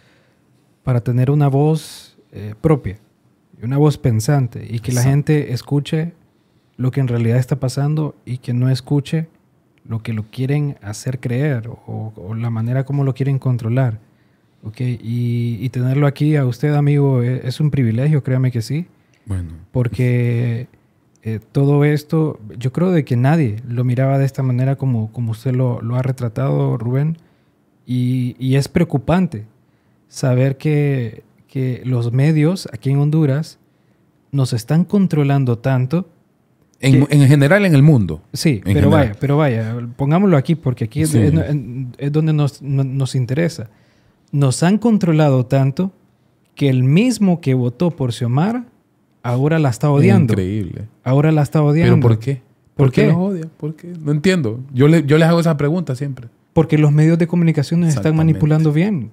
[0.83, 2.99] Para tener una voz eh, propia,
[3.63, 6.13] una voz pensante, y que la gente escuche
[6.77, 9.29] lo que en realidad está pasando y que no escuche
[9.89, 13.99] lo que lo quieren hacer creer o, o la manera como lo quieren controlar.
[14.62, 14.80] ¿ok?
[14.80, 18.86] Y, y tenerlo aquí a usted, amigo, e- es un privilegio, créame que sí
[19.24, 20.68] Bueno, porque
[21.22, 25.32] eh, todo esto, yo creo de que nadie lo miraba de esta manera como, como
[25.32, 27.16] usted lo, lo ha retratado, Rubén,
[27.86, 29.47] y, y es preocupante
[30.09, 33.59] saber que, que los medios aquí en Honduras
[34.32, 36.09] nos están controlando tanto.
[36.81, 38.22] En, que- en general en el mundo.
[38.33, 38.91] Sí, pero general.
[38.91, 41.18] vaya, pero vaya, pongámoslo aquí porque aquí es, Sí.
[41.18, 41.35] es-
[41.99, 43.68] es donde nos, no- nos interesa.
[44.33, 45.93] Nos han controlado tanto
[46.55, 48.66] que el mismo que votó por Xiomara
[49.22, 50.33] ahora la está odiando.
[50.35, 50.85] Increíble.
[51.05, 51.97] Ahora la está odiando.
[51.97, 52.43] ¿Pero por qué?
[52.76, 53.07] ¿Por qué?
[53.09, 53.45] los odia?
[53.57, 53.93] ¿Por qué?
[54.01, 54.61] No entiendo.
[54.72, 56.29] Yo, le- yo les hago esa pregunta siempre.
[56.53, 59.11] Porque los medios de comunicación nos están manipulando bien.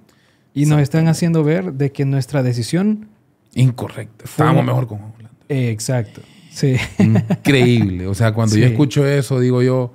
[0.54, 3.08] Y nos están haciendo ver de que nuestra decisión...
[3.54, 4.24] Incorrecto.
[4.24, 5.30] Estábamos mejor con Holanda.
[5.48, 6.20] eh, exacto.
[6.56, 6.76] Sí.
[6.98, 8.06] Increíble.
[8.06, 9.92] O sea, cuando yo escucho eso, digo yo,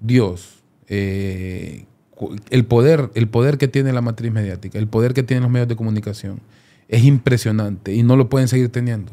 [0.00, 1.84] Dios, eh,
[2.48, 5.68] el poder, el poder que tiene la matriz mediática, el poder que tienen los medios
[5.68, 6.40] de comunicación,
[6.88, 9.12] es impresionante y no lo pueden seguir teniendo.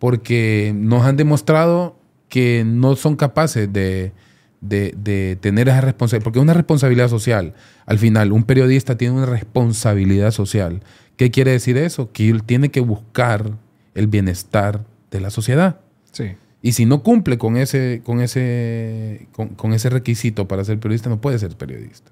[0.00, 1.96] Porque nos han demostrado
[2.28, 4.12] que no son capaces de,
[4.60, 7.54] de- de tener esa responsabilidad, porque es una responsabilidad social.
[7.86, 10.82] Al final, un periodista tiene una responsabilidad social.
[11.16, 12.10] ¿Qué quiere decir eso?
[12.12, 13.52] Que él tiene que buscar
[13.94, 15.80] el bienestar de la sociedad.
[16.12, 16.34] Sí.
[16.60, 21.20] Y si no cumple con ese, con ese, con, ese requisito para ser periodista, no
[21.20, 22.10] puede ser periodista.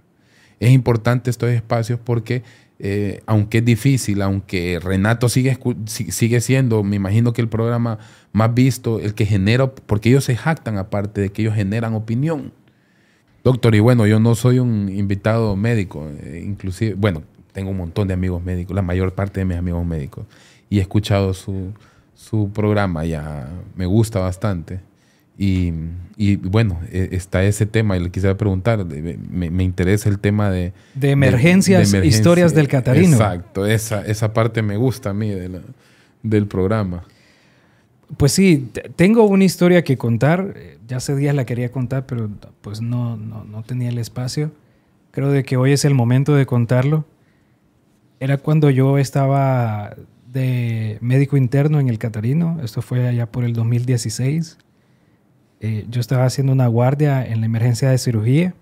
[0.61, 2.43] Es importante estos espacios porque,
[2.79, 7.99] eh, aunque es difícil, aunque Renato sigue, sigue siendo, me imagino que el programa
[8.33, 12.53] más visto, el que genera, porque ellos se jactan aparte de que ellos generan opinión.
[13.43, 18.07] Doctor, y bueno, yo no soy un invitado médico, eh, inclusive, bueno, tengo un montón
[18.07, 20.27] de amigos médicos, la mayor parte de mis amigos médicos,
[20.71, 21.73] y he escuchado su,
[22.17, 24.81] su programa, ya me gusta bastante.
[25.39, 25.71] Y,
[26.17, 30.51] y, bueno, eh, está ese tema, y le quisiera preguntar, me, me interesa el tema
[30.51, 30.73] de...
[30.95, 32.19] De emergencias, emergencia.
[32.19, 33.13] historias del Catarino.
[33.17, 35.61] Exacto, esa, esa parte me gusta a mí de la-
[36.23, 37.05] del programa.
[38.17, 40.55] Pues sí, tengo una historia que contar.
[40.57, 42.31] Eh, Ya hace días la quería contar, pero
[42.63, 44.53] pues no, no, no tenía el espacio.
[45.11, 47.05] Creo de que hoy es el momento de contarlo.
[48.21, 49.95] Era cuando yo estaba
[50.37, 52.61] de médico interno en el Catarino.
[52.63, 54.59] Esto fue allá por el 2016.
[55.61, 58.55] Eh, yo estaba haciendo una guardia en la emergencia de cirugía.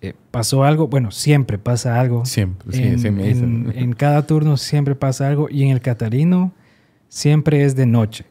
[0.00, 2.24] Eh, pasó algo, bueno, siempre pasa algo.
[2.24, 5.80] Siempre, sí, en, sí me en- en cada turno siempre pasa algo y en el
[5.80, 6.52] Catarino
[7.08, 8.24] siempre es de noche.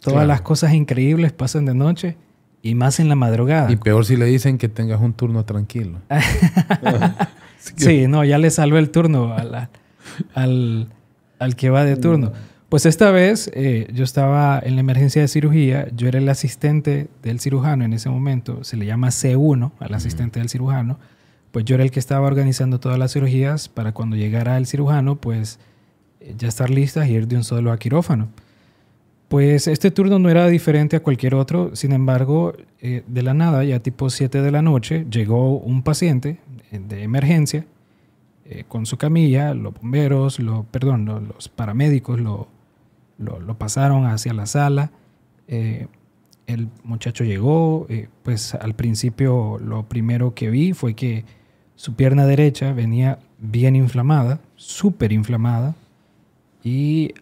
[0.00, 0.26] Todas Claro.
[0.28, 2.16] las cosas increíbles pasan de noche
[2.62, 3.70] y más en la madrugada.
[3.70, 6.00] Y peor si le dicen que tengas un turno tranquilo.
[7.76, 9.70] Sí, no, ya le salvé el turno a la-
[10.34, 10.88] al,
[11.44, 12.32] al que va de turno.
[12.68, 17.08] Pues esta vez eh, yo estaba en la emergencia de cirugía, yo era el asistente
[17.22, 20.98] del cirujano en ese momento, se le llama C1 al asistente del cirujano,
[21.52, 25.16] pues yo era el que estaba organizando todas las cirugías para cuando llegara el cirujano,
[25.16, 25.60] pues
[26.20, 28.28] eh, ya estar listas y ir de un solo a quirófano.
[29.28, 33.62] Pues este turno no era diferente a cualquier otro, sin embargo, eh, de la nada,
[33.62, 36.40] ya tipo 7 de la noche, llegó un paciente
[36.72, 37.66] de emergencia
[38.46, 42.48] eh, con su camilla, los bomberos, lo, perdón, lo- los paramédicos lo,
[43.18, 44.90] lo, lo pasaron hacia la sala.
[45.48, 45.86] eh,
[46.46, 51.24] el muchacho llegó, eh, pues al principio lo primero que vi fue que
[51.74, 55.74] su pierna derecha venía bien inflamada, súper inflamada,
[56.62, 57.14] y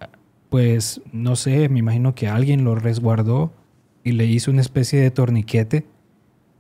[0.49, 3.53] pues no sé, me imagino que alguien lo resguardó
[4.05, 5.87] y le hizo una especie de torniquete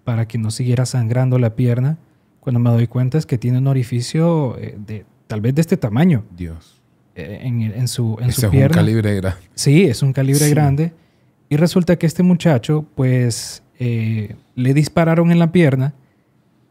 [0.04, 1.98] para que no siguiera sangrando la pierna.
[2.42, 5.76] Cuando me doy cuenta es que tiene un orificio eh, de tal vez de este
[5.76, 6.80] tamaño Dios.
[7.14, 8.68] eh, en, en su, en Ese su es pierna.
[8.80, 9.38] un calibre grande.
[9.54, 10.50] Sí, es un calibre Sí.
[10.50, 10.92] grande.
[11.48, 15.94] Y resulta que este muchacho, pues, eh, le dispararon en la pierna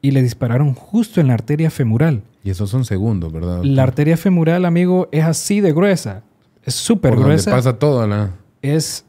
[0.01, 2.23] y le dispararon justo en la arteria femoral.
[2.43, 3.57] Y esos son segundos, ¿verdad?
[3.57, 3.67] doctor?
[3.71, 6.23] La arteria femoral, amigo, es así de gruesa.
[6.63, 7.51] Es súper Por donde gruesa.
[7.51, 8.31] pasa todo, la...
[8.63, 9.05] Es,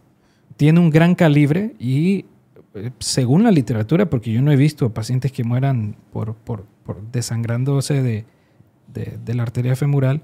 [0.58, 2.26] tiene un gran calibre y
[2.98, 8.02] según la literatura, porque yo no he visto pacientes que mueran por, por, por desangrándose
[8.02, 8.24] de,
[8.92, 10.22] de- de la arteria femoral,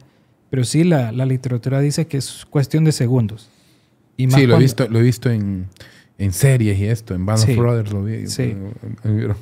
[0.51, 3.51] pero sí la, la literatura dice que es cuestión de segundos.
[4.17, 5.67] Y más Sí, lo he cuando- visto, lo he visto en,
[6.17, 7.53] en series y esto, en Band Sí.
[7.53, 8.27] of Brothers lo vi.
[8.27, 8.43] Sí.
[8.43, 8.73] Eh,
[9.05, 9.35] eh,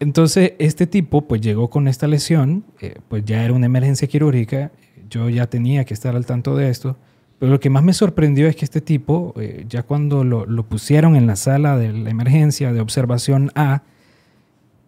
[0.00, 4.70] Entonces, este tipo pues llegó con esta lesión, eh, pues ya era una emergencia quirúrgica,
[5.08, 6.96] yo ya tenía que estar al tanto de esto,
[7.38, 10.64] Pero lo que más me sorprendió es que este tipo, eh, ya cuando lo, lo
[10.64, 13.82] pusieron en la sala de la emergencia de observación A,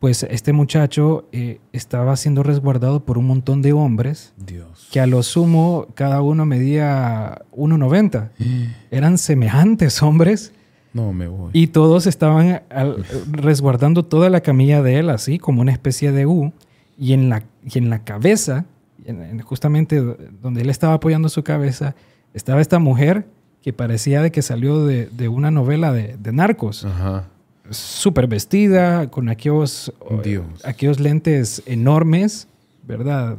[0.01, 4.89] pues este muchacho eh, estaba siendo resguardado por un montón de hombres Dios.
[4.91, 8.31] que a lo sumo cada uno medía 1,90.
[8.91, 10.53] Eran semejantes hombres
[10.95, 11.51] No me voy.
[11.53, 16.27] y todos estaban al- resguardando toda la camilla de él, así como una especie de
[16.27, 16.53] U.
[16.99, 18.65] Y en la, y en la cabeza,
[19.05, 20.01] en- en- justamente
[20.43, 21.95] donde él estaba apoyando su cabeza,
[22.35, 23.27] estaba esta mujer
[23.63, 26.85] que parecía de que salió de, de una novela de, de narcos.
[26.85, 27.29] Ajá.
[27.71, 29.93] Súper vestida, con aquellos,
[30.25, 30.45] Dios.
[30.65, 32.49] aquellos lentes enormes,
[32.87, 33.37] ¿verdad?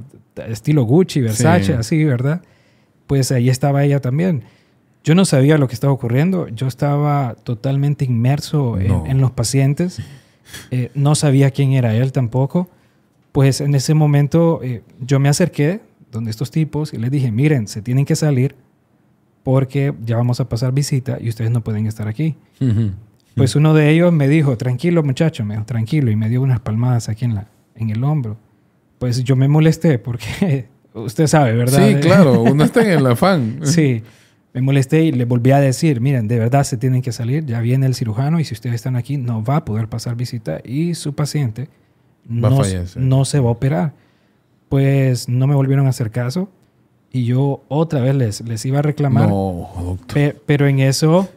[0.47, 1.71] Estilo Gucci, Versace, Sí.
[1.73, 2.41] así, ¿verdad?
[3.07, 4.43] Pues ahí estaba ella también.
[5.03, 6.47] Yo no sabía lo que estaba ocurriendo.
[6.47, 9.99] Yo estaba totalmente inmerso en los pacientes.
[10.69, 12.69] Eh, no sabía quién era él tampoco.
[13.31, 15.81] Pues en ese momento eh, yo me acerqué
[16.11, 18.55] donde estos tipos y les dije, miren, se tienen que salir
[19.43, 22.35] porque ya vamos a pasar visita y ustedes no pueden estar aquí.
[23.35, 26.59] Pues uno de ellos me dijo, tranquilo muchacho, me dijo, tranquilo, y me dio unas
[26.59, 28.37] palmadas aquí en, la, en el hombro.
[28.99, 31.87] Pues yo me molesté porque usted sabe, ¿verdad?
[31.87, 33.59] Sí, claro, uno está en el afán.
[33.63, 34.03] Sí,
[34.53, 37.61] me molesté y le volví a decir, miren, de verdad se tienen que salir, ya
[37.61, 40.93] viene el cirujano y si ustedes están aquí no va a poder pasar visita y
[40.93, 41.69] su paciente
[42.27, 42.61] no,
[42.97, 43.93] no se va a operar.
[44.67, 46.49] Pues no me volvieron a hacer caso
[47.11, 50.13] y yo otra vez les, les iba a reclamar, No, doctor.
[50.13, 51.27] pe- pero en eso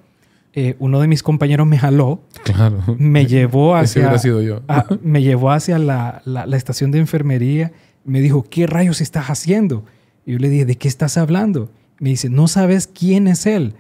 [0.53, 2.79] eh, uno de mis compañeros me jaló Claro.
[2.99, 4.61] me llevó Ese hacia, hubiera sido yo.
[4.69, 7.73] a- me llevó hacia la, la- la estación de enfermería.
[8.05, 9.85] Me dijo, ¿qué rayos estás haciendo?
[10.27, 11.71] Y yo le dije, ¿de qué estás hablando?
[11.99, 13.75] Me dice, ¿no sabes quién es él?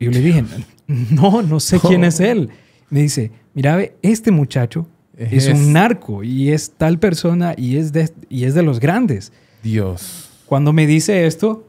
[0.00, 0.44] Y yo le dije,
[0.88, 2.48] no, no sé quién es él.
[2.90, 7.76] Me dice, mira, ve, este muchacho es, Es- un narco y es tal persona y
[7.76, 9.32] es de, y es de los grandes.
[9.62, 10.30] Dios.
[10.52, 11.66] Cuando me dice esto,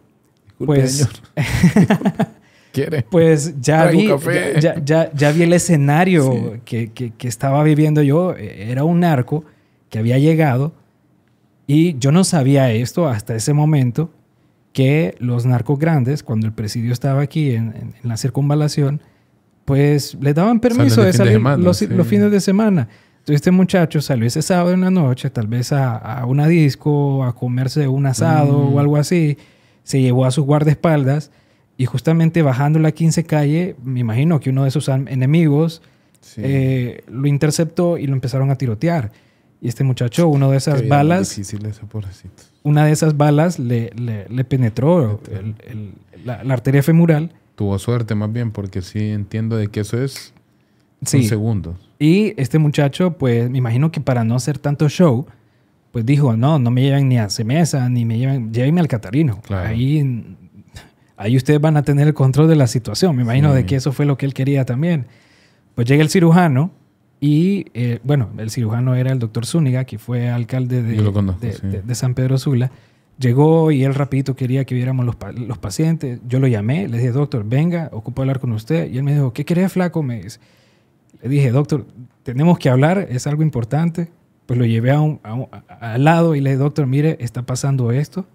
[0.59, 1.13] Disculpe, pues, señor.
[2.73, 3.03] ¿Quiere?
[3.03, 4.59] Pues ya vi, café.
[4.59, 6.59] ya, ya- ya vi el escenario Sí.
[6.65, 8.35] que, que- que estaba viviendo yo.
[8.35, 9.45] Eh, Era un narco
[9.89, 10.73] que había llegado
[11.65, 14.11] y yo no sabía esto hasta ese momento
[14.73, 18.99] que los narcos grandes, cuando el presidio estaba aquí en, en- en la circunvalación,
[19.63, 21.87] pues le daban permiso Salen de fin de salir semana, los, sí.
[21.87, 22.89] los fines de semana.
[23.23, 27.23] Entonces este muchacho salió ese sábado en la noche, tal vez a, a una disco,
[27.23, 28.73] a comerse un asado Mm.
[28.75, 29.37] o algo así.
[29.83, 31.31] Se llevó a sus guardaespaldas
[31.77, 35.81] y justamente bajando la 15 calle, me imagino que uno de sus enemigos
[36.19, 36.41] Sí.
[36.43, 39.11] eh, lo interceptó y lo empezaron a tirotear.
[39.61, 41.57] Y este muchacho, uno de esas balas, ese
[42.63, 45.93] una de esas balas le, le- le penetró el- el-
[46.25, 47.31] la, la arteria femoral.
[47.55, 50.32] Tuvo suerte más bien, porque sí entiendo de que eso es
[51.11, 51.23] Sí.
[51.27, 51.75] segundos.
[51.99, 55.25] Y este muchacho, pues me imagino que para no hacer tanto show,
[55.91, 59.39] pues dijo, no, no me lleven ni a Semesa, ni me lleven, llévenme al Catarino.
[59.41, 59.69] Claro.
[59.69, 60.25] Ahí,
[61.17, 63.15] ahí ustedes van a tener el control de la situación.
[63.15, 63.55] Me imagino Sí.
[63.57, 65.05] de que eso fue lo que él quería también.
[65.75, 66.71] Pues llega el cirujano
[67.19, 71.53] y, eh, bueno, el cirujano era el doctor Zúñiga, que fue alcalde de, conozco, de-
[71.53, 71.67] sí.
[71.67, 72.71] de- de San Pedro Sula.
[73.19, 76.19] Llegó y él rapidito quería que viéramos los, los pacientes.
[76.27, 78.91] Yo lo llamé, le dije, doctor, venga, ocupo hablar con usted.
[78.91, 80.01] Y él me dijo, ¿qué querés, flaco?
[80.01, 80.39] Me dice.
[81.21, 81.85] Le dije, doctor,
[82.23, 84.09] tenemos que hablar, es algo importante.
[84.45, 87.17] Pues lo llevé a un- a un- a- al lado y le dije, doctor, mire,
[87.21, 88.25] está pasando esto.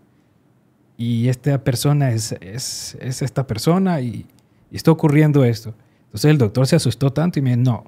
[0.97, 4.27] Y esta persona es, es, es esta persona y,
[4.71, 5.75] y está ocurriendo esto.
[6.07, 7.85] Entonces el doctor se asustó tanto y me dijo, no,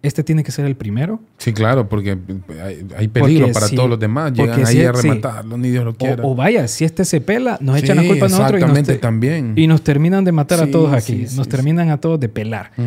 [0.00, 1.20] este tiene que ser el primero.
[1.38, 2.16] Sí, claro, porque
[2.62, 4.32] hay, hay peligro Porque para todos los demás.
[4.32, 5.02] Llegan ahí a sí.
[5.08, 6.22] rematarlo, ni Dios lo quiera.
[6.22, 9.00] O, o vaya, si este se pela, nos echan la culpa a nosotros y nos,
[9.00, 9.54] también.
[9.56, 11.26] y nos terminan de matar a todos aquí.
[11.34, 12.70] nos terminan a todos de pelar.
[12.76, 12.82] Mm.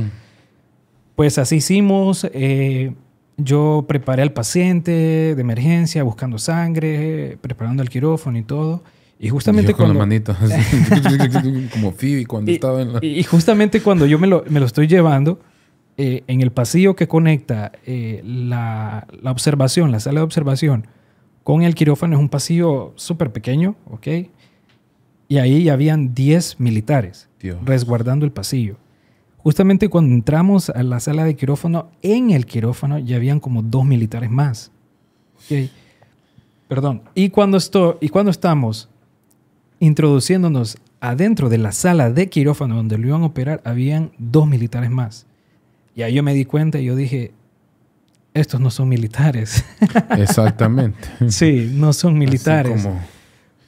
[1.22, 2.28] Pues así hicimos.
[2.34, 2.94] eh,
[3.38, 4.92] yo preparé al paciente
[5.36, 8.84] de emergencia, buscando sangre, preparando el quirófano y todo.
[9.20, 10.00] Y justamente Yo con cuando...
[10.00, 13.00] las manitos así, como Phoebe cuando y, estaba en la...
[13.04, 15.40] y- y justamente cuando yo me lo, me lo estoy llevando,
[15.98, 20.88] eh, en el pasillo que conecta eh, la, la observación, la sala de observación,
[21.44, 24.08] con el quirófano es un pasillo súper pequeño, ¿ok?
[25.28, 27.60] Y ahí ya habían 10 militares Dios.
[27.64, 28.78] resguardando el pasillo.
[29.44, 33.86] Justamente cuando entramos a la sala de quirófano, en el quirófano ya habían como dos
[33.86, 34.72] militares más.
[35.38, 35.70] Ok.
[36.68, 37.02] Perdón.
[37.16, 38.88] Y cuando, esto, y cuando estamos
[39.80, 44.92] introduciéndonos adentro de la sala de quirófano donde lo iban a operar, habían dos militares
[44.92, 45.26] más.
[45.96, 47.32] Y ahí yo me di cuenta y yo dije,
[48.34, 49.66] estos no son militares.
[50.18, 51.00] Exactamente.
[51.30, 52.84] sí, no son militares.
[52.84, 53.00] Como-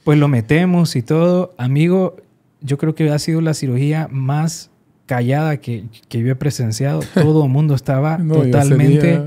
[0.04, 1.54] Pues lo metemos y todo.
[1.58, 2.16] Amigo,
[2.60, 4.70] yo creo que ha sido la cirugía más
[5.06, 7.00] callada que, que yo he presenciado.
[7.14, 9.24] Todo el mundo estaba No, totalmente sería-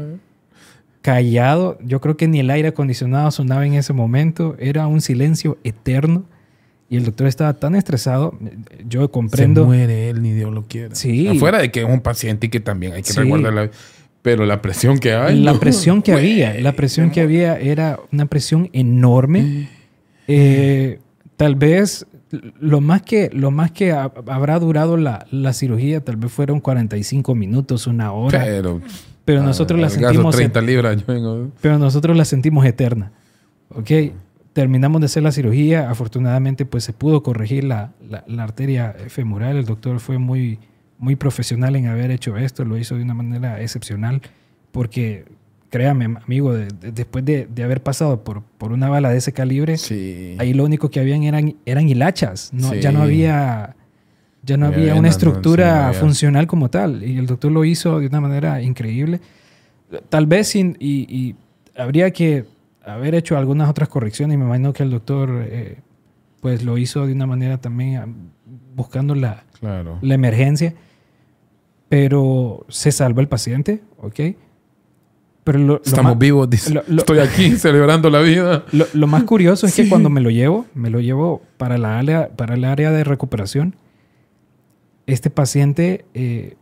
[1.01, 1.77] callado.
[1.83, 4.55] Yo creo que ni el aire acondicionado sonaba en ese momento.
[4.59, 6.23] Era un silencio eterno.
[6.89, 8.33] Y el doctor estaba tan estresado,
[8.87, 9.63] yo comprendo.
[9.63, 10.95] Se muere él, ni Dios lo quiera.
[10.95, 11.27] Sí.
[11.27, 13.19] Afuera de que es un paciente y que también hay que Sí.
[13.19, 13.69] resguardar la...
[14.21, 15.39] Pero la presión que hay...
[15.41, 15.59] La no.
[15.59, 19.67] presión que había, la presión que había era una presión enorme.
[20.29, 20.99] Eh,
[21.35, 22.05] tal vez
[22.59, 26.59] lo más que, lo más que ha- habrá durado la, la cirugía, tal vez fueron
[26.59, 28.41] 45 minutos, una hora.
[28.43, 28.81] Pero...
[29.25, 30.97] Pero nosotros la ah, gasto sentimos 30 libras.
[30.97, 31.49] Yo vengo...
[31.59, 33.11] pero nosotros la sentimos eterna.
[33.69, 33.91] ¿Ok?
[34.53, 35.89] Terminamos de hacer la cirugía.
[35.89, 39.57] Afortunadamente, pues se pudo corregir la, la- la arteria femoral.
[39.57, 40.59] El doctor fue muy,
[40.97, 42.63] muy profesional en haber hecho esto.
[42.63, 44.21] Lo hizo de una manera excepcional.
[44.71, 45.25] Porque,
[45.77, 49.31] créame, amigo, de- de- después de, de haber pasado por, por una bala de ese
[49.33, 50.35] calibre, Sí.
[50.39, 52.51] ahí lo único que habían eran, eran hilachas.
[52.53, 52.79] No, Sí.
[52.81, 53.75] Ya no había,
[54.43, 57.03] ya no había había una estructura no había- funcional como tal.
[57.03, 59.19] Y el doctor lo hizo de una manera increíble.
[60.09, 61.35] Tal vez sin, y, y
[61.77, 62.45] habría que
[62.85, 64.35] haber hecho algunas otras correcciones.
[64.35, 65.77] Y me imagino que el doctor eh,
[66.41, 68.07] pues lo hizo de una manera también ah,
[68.75, 69.97] buscando la, Claro.
[70.01, 70.73] la emergencia.
[71.89, 74.19] Pero se salva el paciente, ¿ok?
[75.47, 76.73] Pero lo, lo Estamos más- vivos, dice.
[76.73, 78.65] lo- lo- Estoy aquí celebrando la vida.
[78.73, 79.83] lo, lo más curioso es Sí.
[79.83, 83.05] que cuando me lo llevo, me lo llevo para, la área, para el área de
[83.05, 83.75] recuperación,
[85.05, 86.55] este paciente eh,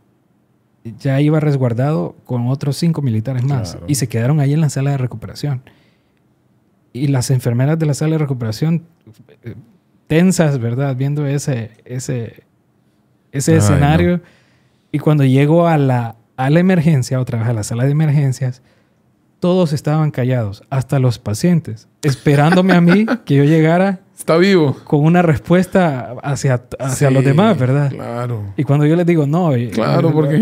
[1.00, 3.86] ya iba resguardado con otros cinco militares más Claro.
[3.88, 5.62] y se quedaron ahí en la sala de recuperación.
[6.92, 8.84] Y las enfermeras de la sala de recuperación,
[9.42, 9.56] eh,
[10.06, 10.94] tensas, ¿verdad?
[10.94, 12.44] Viendo ese, ese,
[13.32, 14.20] ese Ay, escenario.
[14.92, 18.62] Y cuando llego a la, a la emergencia, otra vez a la sala de emergencias,
[19.40, 24.74] todos estaban callados, hasta los pacientes, esperándome a mí que yo llegara Está vivo.
[24.84, 27.90] con una respuesta hacia, hacia Sí, los demás, ¿verdad?
[27.90, 28.42] Claro.
[28.56, 30.38] Y cuando yo les digo, no, eh, Claro, porque...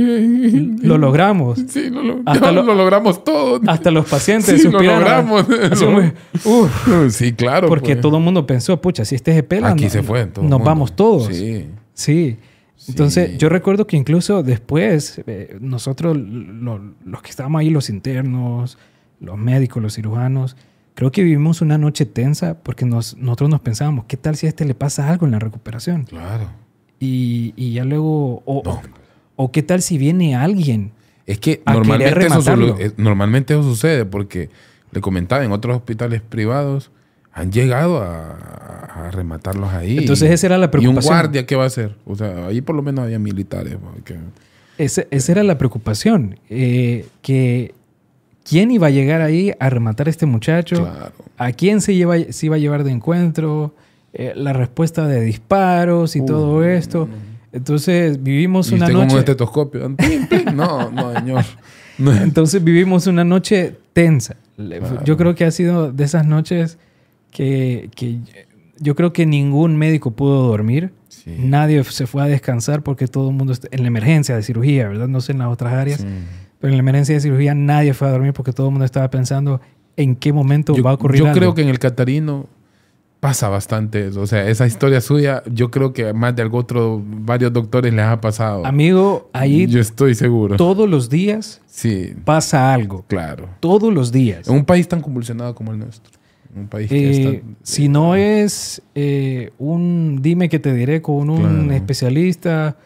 [0.80, 1.59] lo logramos.
[1.68, 3.61] Sí, lo, lo- Hasta ya lo- lo logramos todo.
[3.66, 5.45] Hasta los pacientes Sí, lo logramos.
[7.11, 7.68] Sí, claro.
[7.68, 8.01] porque pues.
[8.01, 10.24] todo el mundo pensó, pucha, si este se pela, Aquí no- se fue.
[10.26, 10.64] todo nos mundo.
[10.64, 11.26] vamos todos.
[11.34, 11.66] Sí.
[11.95, 12.38] Sí.
[12.89, 13.37] Entonces, Sí.
[13.39, 18.78] yo recuerdo que incluso después, eh, nosotros, lo- los que estábamos ahí, los internos,
[19.20, 20.57] los médicos, los cirujanos,
[20.95, 24.49] creo que vivimos una noche tensa porque nos, nosotros nos pensábamos, ¿qué tal si a
[24.51, 26.05] este le pasa algo en la recuperación?
[26.05, 26.49] Claro.
[27.01, 28.80] Y, y ya luego, o, No.
[29.37, 30.93] o, qué tal si viene alguien?
[31.26, 34.51] Es que A normalmente eso, eh, normalmente eso sucede porque
[34.93, 36.91] le comentaba en otros hospitales privados
[37.35, 38.30] han llegado a,
[39.07, 39.99] a rematarlos ahí.
[39.99, 41.12] Entonces esa era la ¿Y un preocupación.
[41.14, 41.97] guardia qué va a hacer?
[42.07, 43.76] O sea, ahí por lo menos había militares.
[44.78, 47.74] Ese- esa era la preocupación, eh, que
[48.49, 51.12] quién iba a llegar ahí a rematar a este muchacho, Claro.
[51.39, 53.74] a quién se, lleva, se iba a llevar de encuentro,
[54.12, 57.09] eh, la respuesta de disparos y Uh, todo esto.
[57.53, 59.18] Entonces vivimos Y una usted con un noche.
[59.20, 59.97] estetoscopio.
[59.97, 60.57] Pim, pim.
[60.57, 61.45] No, no, señor.
[61.99, 62.12] No.
[62.22, 64.37] Entonces vivimos una noche tensa.
[64.57, 65.05] Claro.
[65.05, 66.78] Yo creo que ha sido de esas noches
[67.35, 68.18] que, que
[68.78, 70.93] yo creo que ningún médico pudo dormir.
[71.09, 71.35] Sí.
[71.39, 75.09] Nadie se fue a descansar porque todo el mundo en la emergencia de cirugía, ¿verdad?
[75.09, 76.07] No sé en las otras áreas, Sí.
[76.61, 79.11] pero en la emergencia de cirugía nadie fue a dormir porque todo el mundo estaba
[79.11, 79.61] pensando
[79.97, 81.39] en qué momento Yo, va a ocurrir yo algo.
[81.39, 82.47] creo que en el Catarino
[83.20, 84.20] pasa bastante eso.
[84.20, 88.05] O sea, esa historia suya, yo creo que más de algún otro, varios doctores les
[88.05, 88.66] ha pasado.
[88.66, 90.57] Amigo, ahí Yo estoy seguro.
[90.57, 93.05] todos los días Sí, pasa algo.
[93.09, 93.49] claro.
[93.61, 94.47] Todos los días.
[94.47, 96.12] En un país tan convulsionado como el nuestro.
[96.57, 97.46] Un país que Eh, está...
[97.62, 101.72] si no es eh, un dime que te diré con un Claro.
[101.72, 102.76] especialista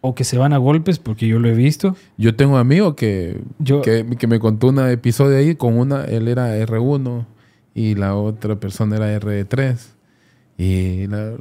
[0.00, 1.94] o que se van a golpes, porque yo lo he visto.
[2.18, 6.04] Yo tengo un amigo que, Yo- que, que me contó un episodio ahí con una,
[6.06, 7.24] él era R1
[7.74, 9.76] y la otra persona era R3.
[10.58, 11.36] Y la, la-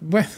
[0.00, 0.28] bueno,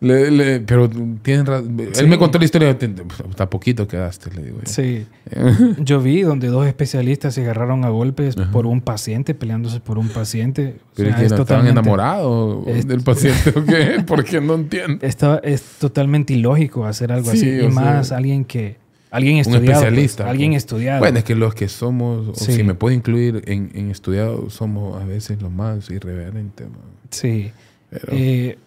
[0.00, 0.90] le- le- pero
[1.22, 2.00] tienen ra- Sí.
[2.00, 2.92] Él me contó la historia, "Te-
[3.30, 4.66] hasta poquito quedaste, le digo yo.
[4.70, 5.06] Sí.
[5.78, 10.08] Yo vi donde dos especialistas se agarraron a golpes por un paciente, peleándose por un
[10.08, 10.76] paciente.
[10.92, 14.02] O Pero sea, es que es no estaban totalmente- enamorados es- del paciente o qué,
[14.06, 14.98] porque no entiendo.
[15.06, 17.48] Está, es totalmente ilógico hacer algo Sí, así.
[17.48, 18.76] Y o sea, más alguien que...
[19.08, 19.64] Alguien Un estudiado.
[19.64, 20.28] pues, especialista.
[20.28, 20.62] alguien pues.
[20.64, 20.98] estudiado.
[20.98, 22.52] Bueno, es que los que somos, o Sí.
[22.52, 26.68] si me puedo incluir en, en estudiados, somos a veces los más irreverentes.
[26.68, 26.80] man.
[27.10, 27.50] Sí.
[27.90, 28.58] Pero- Eh,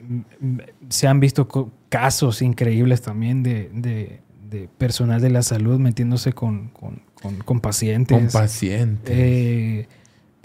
[0.90, 1.48] se han visto
[1.90, 7.60] casos increíbles también de, de- de personal de la salud metiéndose con, con- con- con
[7.60, 8.18] pacientes.
[8.18, 9.14] con pacientes.
[9.16, 9.88] Eh,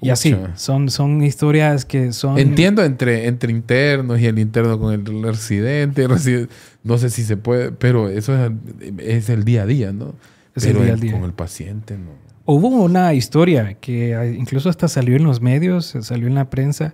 [0.02, 2.38] y así, son, son historias que son...
[2.38, 6.02] Entiendo entre, entre internos y el interno con el residente.
[6.02, 6.48] el residen-
[6.82, 8.52] no sé si se puede, pero eso es,
[8.98, 10.14] es el día a día, ¿no?
[10.54, 11.12] Es el pero día a el- día.
[11.12, 12.10] con el paciente, no.
[12.44, 16.92] Hubo una historia que incluso hasta salió en los medios, salió en la prensa,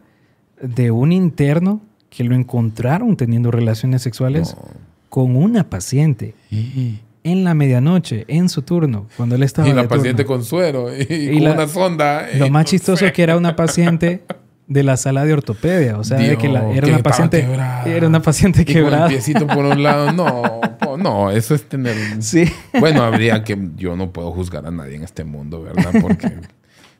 [0.61, 1.81] de un interno
[2.11, 4.65] que lo encontraron teniendo relaciones sexuales No.
[5.09, 9.83] con una paciente Y, en la medianoche, en su turno, cuando él estaba y la
[9.83, 10.37] de paciente turno.
[10.39, 12.27] con suero y, Y con la- una sonda.
[12.39, 13.07] Lo más no chistoso sé.
[13.09, 14.23] es que era una paciente
[14.67, 15.99] de la sala de ortopedia.
[15.99, 17.85] O sea, de que la- Dios, era, que una paciente, quebrada.
[17.87, 19.09] era una paciente Y con el quebrada.
[19.09, 21.95] piecito por un lado, no, po- no, eso es tener...
[22.21, 22.45] Sí.
[22.79, 23.59] Bueno, habría que...
[23.77, 25.91] Yo no puedo juzgar a nadie en este mundo, ¿verdad?
[26.01, 26.33] Porque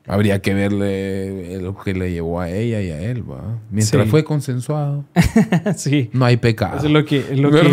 [0.07, 3.59] habría que verle lo que le llevó a ella y a él, ¿va?
[3.69, 4.09] Mientras Sí.
[4.09, 5.05] fue consensuado,
[5.75, 6.09] sí.
[6.13, 6.77] no hay pecado.
[6.77, 7.35] Eso es lo que...
[7.35, 7.69] lo que-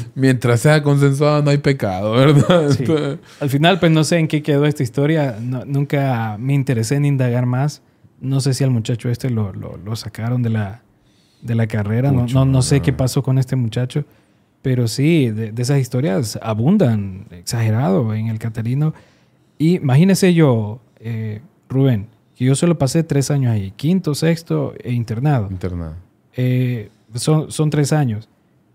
[0.00, 0.06] sí.
[0.14, 2.70] Mientras sea consensuado, no hay pecado, ¿verdad?
[2.70, 2.76] Sí.
[2.80, 5.38] Entonces, Al final, pues no sé en qué quedó esta historia.
[5.40, 7.82] No- nunca me interesé en indagar más.
[8.20, 10.82] No sé si al muchacho este lo, lo- lo sacaron de la,
[11.42, 12.10] de la carrera.
[12.10, 12.82] No, Pucha, no, no sé no.
[12.82, 14.04] qué pasó con este muchacho.
[14.62, 18.92] Pero sí, de, de esas historias abundan, exagerado, en el Catarino.
[19.56, 22.06] Y imagínese yo, eh, Rubén,
[22.36, 25.48] que yo solo pasé tres años ahí, quinto, sexto e internado.
[25.50, 25.94] internado.
[26.36, 28.28] Eh, son, son tres años.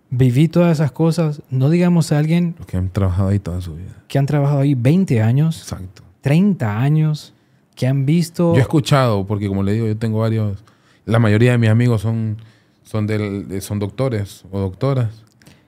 [0.09, 1.41] Viví todas esas cosas.
[1.49, 4.03] No digamos a alguien Los que han trabajado ahí toda su vida.
[4.07, 6.03] que han trabajado ahí 20 años, Exacto.
[6.21, 7.33] 30 años,
[7.75, 8.53] que han visto...
[8.53, 10.63] Yo he escuchado, porque como le digo, yo tengo varios...
[11.05, 12.37] La mayoría de mis amigos son,
[12.83, 15.23] son, del, de- son doctores o doctoras.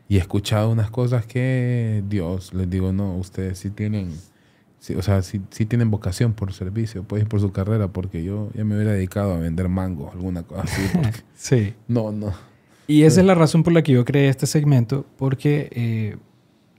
[0.08, 4.12] Y he escuchado unas cosas que, Dios, les digo, no, ustedes sí tienen...
[4.86, 8.50] sí, o sea, sí, sí tienen vocación por servicio, pues por su carrera, porque yo
[8.54, 10.82] ya me hubiera dedicado a vender mango, alguna cosa así.
[11.36, 11.74] Sí.
[11.88, 12.34] no, no.
[12.88, 16.18] Y esa es la razón por la que yo creé este segmento, porque eh,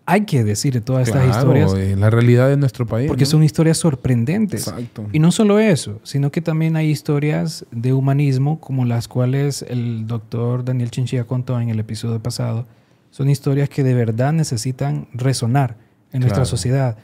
[0.05, 3.09] hay que decir todas estas Claro, historias, eh, la realidad de nuestro país.
[3.09, 3.31] porque ¿no?
[3.31, 4.69] son historias sorprendentes.
[4.69, 5.07] Exacto.
[5.13, 10.07] Y no solo eso, sino que también hay historias de humanismo, como las cuales el
[10.07, 12.67] doctor Daniel Chinchilla contó en el episodio pasado.
[13.11, 15.77] Son historias que de verdad necesitan resonar
[16.13, 16.99] en nuestra sociedad.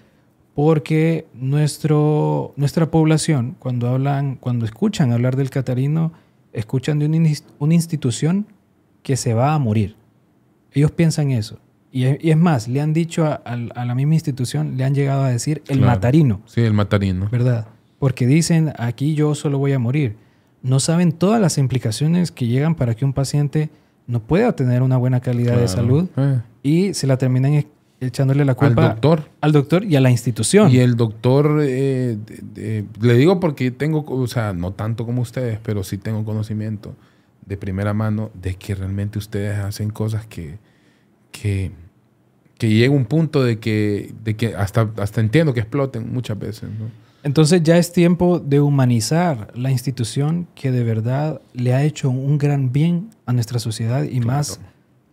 [0.54, 6.12] Porque nuestro, nuestra población, cuando hablan, cuando escuchan hablar del catarino,
[6.52, 7.28] escuchan de una,
[7.58, 8.46] una institución
[9.02, 9.96] que se va a morir.
[10.72, 11.58] Ellos piensan eso.
[11.90, 14.84] Y es, y es más, le han dicho a, a- a la misma institución, le
[14.84, 15.92] han llegado a decir el Claro.
[15.94, 16.40] matarino.
[16.46, 17.28] Sí, el matarino.
[17.30, 17.66] ¿verdad?
[17.98, 20.16] Porque dicen, aquí yo solo voy a morir.
[20.62, 23.70] No saben todas las implicaciones que llegan para que un paciente
[24.06, 27.54] no pueda tener una buena calidad de salud Eh, y se la terminan
[28.06, 29.28] echándole la Al culpa doctor.
[29.40, 30.70] al doctor y a la institución.
[30.70, 32.18] Y el doctor, eh,
[33.00, 36.94] le digo porque tengo, o sea, no tanto como ustedes, pero sí tengo conocimiento
[37.46, 40.58] de primera mano de que realmente ustedes hacen cosas que,
[41.30, 41.72] que,
[42.58, 46.64] que llega un punto de que, de que hasta, hasta entiendo que exploten muchas veces.
[46.78, 46.90] ¿no?
[47.24, 52.38] Entonces ya es tiempo de humanizar la institución que de verdad le ha hecho un
[52.38, 54.60] gran bien a nuestra sociedad y más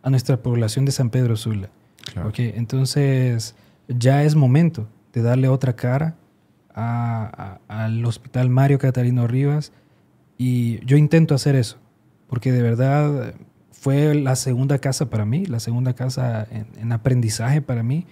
[0.01, 1.69] a nuestra población de San Pedro Sula.
[2.13, 2.29] Claro.
[2.29, 3.55] Ok, entonces
[3.87, 6.15] ya es momento de darle otra cara
[6.73, 9.73] al Hospital Mario Catarino Rivas
[10.37, 11.77] y yo intento hacer eso,
[12.27, 13.33] porque de verdad
[13.71, 18.05] fue la segunda casa para mí, la segunda casa en, en aprendizaje para mí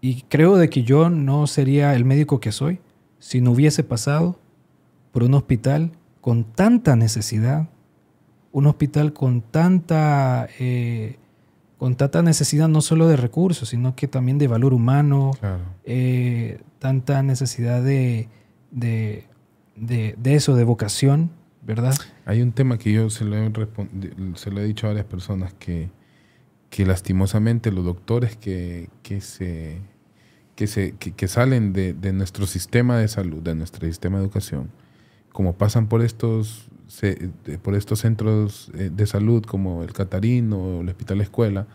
[0.00, 2.80] y creo de que yo no sería el médico que soy
[3.20, 4.38] si no hubiese pasado
[5.12, 7.68] por un hospital con tanta necesidad,
[8.50, 10.48] un hospital con tanta...
[10.58, 11.18] eh,
[11.82, 15.64] con tanta necesidad no solo de recursos, sino que también de valor humano, Claro.
[15.82, 18.28] eh, tanta necesidad de,
[18.70, 19.24] de,
[19.74, 21.92] de- de eso, de vocación, ¿verdad?
[22.24, 23.50] Hay un tema que yo se lo he,
[24.36, 25.90] se lo he dicho a varias personas que,
[26.70, 29.80] que lastimosamente los doctores que, que se,
[30.54, 34.22] que, se, que, que salen de, de nuestro sistema de salud, de nuestro sistema de
[34.22, 34.70] educación,
[35.32, 36.68] como pasan por estos,
[37.44, 41.66] de- por estos centros eh, de salud como el Catarino o el Hospital Escuela,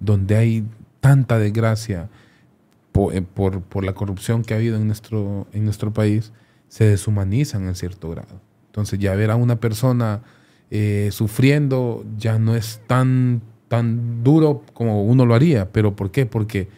[0.00, 0.64] donde hay
[1.00, 2.08] tanta desgracia
[3.12, 6.32] eh, por, por la corrupción que ha habido en nuestro, en nuestro país,
[6.68, 8.40] se deshumanizan en cierto grado.
[8.66, 10.22] Entonces ya ver a una persona
[10.70, 15.70] eh, sufriendo ya no es tan, tan duro como uno lo haría.
[15.70, 16.26] ¿Pero por qué?
[16.26, 16.68] Porque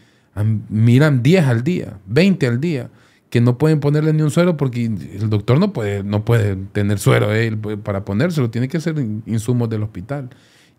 [0.69, 2.91] miran 10 al día, 20 al día,
[3.37, 6.99] que no pueden ponerle ni un suero porque el doctor no puede, no puede tener
[6.99, 10.31] suero eh, para ponérselo, tiene que ser in- insumos del hospital.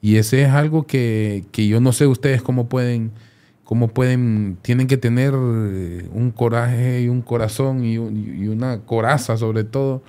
[0.02, 3.12] Y ese es algo que, que yo no sé ustedes cómo pueden,
[3.64, 8.80] cómo pueden, tienen que tener eh, un coraje y un corazón y, un- y una
[8.80, 10.02] coraza sobre todo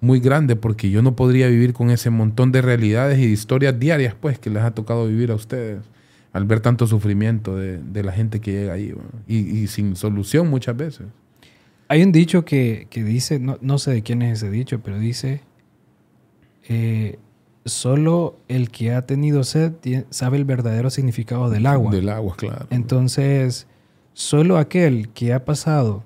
[0.00, 3.80] muy grande porque yo no podría vivir con ese montón de realidades y de historias
[3.80, 5.80] diarias pues que les ha tocado vivir a ustedes
[6.32, 8.94] al ver tanto sufrimiento de, de la gente que llega ahí
[9.26, 11.06] y sin solución muchas veces.
[11.88, 14.98] Hay un dicho que, que dice, no, no sé de quién es ese dicho, pero
[14.98, 15.42] dice,
[16.68, 17.18] eh,
[17.64, 19.72] solo el que ha tenido sed
[20.10, 21.92] sabe el verdadero significado del agua.
[21.92, 22.66] Del agua, claro.
[22.70, 23.66] Entonces,
[24.14, 26.04] solo aquel que ha pasado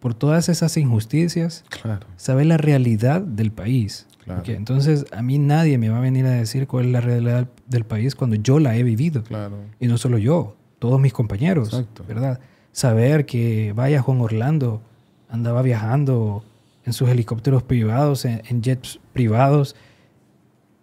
[0.00, 4.06] por todas esas injusticias claro, sabe la realidad del país.
[4.24, 4.42] Claro.
[4.46, 7.84] Entonces, a mí nadie me va a venir a decir cuál es la realidad del
[7.84, 9.24] país cuando yo la he vivido.
[9.24, 9.56] claro.
[9.80, 12.04] Y no solo yo, todos mis compañeros, Exacto.
[12.06, 12.40] ¿verdad?
[12.72, 14.80] Saber que, vaya, Juan Orlando
[15.28, 16.44] andaba viajando
[16.84, 19.76] en sus helicópteros privados, en, en jets privados,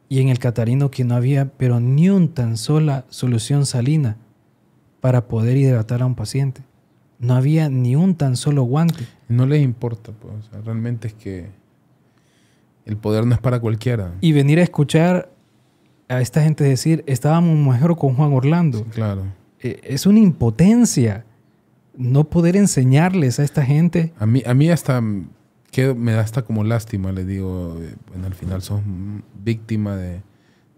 [0.07, 4.17] y en el Catarino que no había, pero ni un tan sola solución salina
[5.01, 6.61] para poder hidratar a un paciente.
[7.19, 9.05] No había ni un tan solo guante.
[9.27, 10.33] No les importa, pues.
[10.33, 11.47] o sea, realmente es que
[12.85, 14.13] el poder no es para cualquiera.
[14.21, 15.29] Y venir a escuchar
[16.07, 18.85] a esta gente decir, estábamos mejor con Juan Orlando.
[18.85, 19.23] Claro.
[19.59, 21.25] Eh, Es una impotencia
[21.99, 24.13] no poder enseñarles a esta gente.
[24.17, 25.03] A mí, a mí hasta
[25.69, 28.79] quedo- me da hasta como lástima, le digo, eh, bueno, al final sos
[29.43, 30.21] víctima de,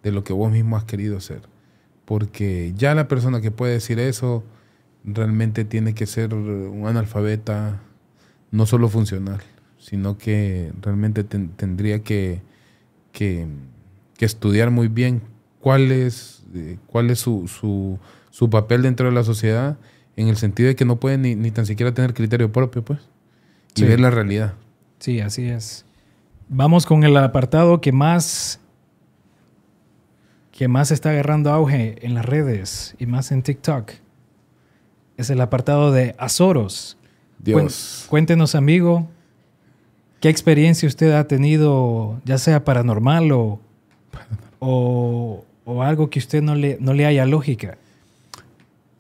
[0.02, 1.44] de lo que vos mismo has querido ser.
[2.06, 4.44] Porque ya la persona que puede decir eso
[5.06, 7.80] realmente tiene que ser un analfabeta,
[8.50, 9.42] no solo funcional,
[9.78, 12.42] sino que realmente ten- tendría que,
[13.12, 13.46] que,
[14.18, 15.22] que estudiar muy bien
[15.60, 17.48] cuál es, eh, cuál es su,
[18.32, 19.78] su papel dentro de la sociedad,
[20.22, 23.00] en el sentido de que no puede ni, ni tan siquiera tener criterio propio, pues,
[23.76, 23.86] y Sí.
[23.86, 24.54] ver la realidad.
[25.00, 25.86] Sí, así es.
[26.50, 28.60] Vamos con el apartado que más
[30.52, 33.92] que más está agarrando auge en las redes y más en TikTok.
[35.18, 36.98] Es el apartado de Azoros.
[37.40, 38.06] Dios.
[38.10, 39.10] Cuéntenos, amigo,
[40.20, 43.60] qué experiencia usted ha tenido, ya sea paranormal o,
[44.60, 47.78] o, o algo que usted no le, no le haya lógica.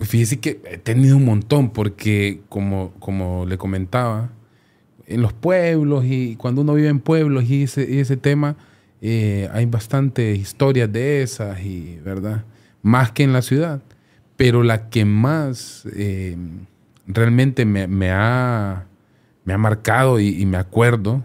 [0.01, 4.31] Fíjese que he tenido un montón, porque como, como le comentaba,
[5.05, 8.55] en los pueblos y cuando uno vive en pueblos y ese, tema,
[9.01, 12.45] eh, hay bastantes historias de esas, y verdad,
[12.81, 13.83] más que en la ciudad.
[14.37, 16.35] Pero la que más eh,
[17.05, 18.87] realmente me, me ha,
[19.45, 21.23] me ha marcado y, y me acuerdo,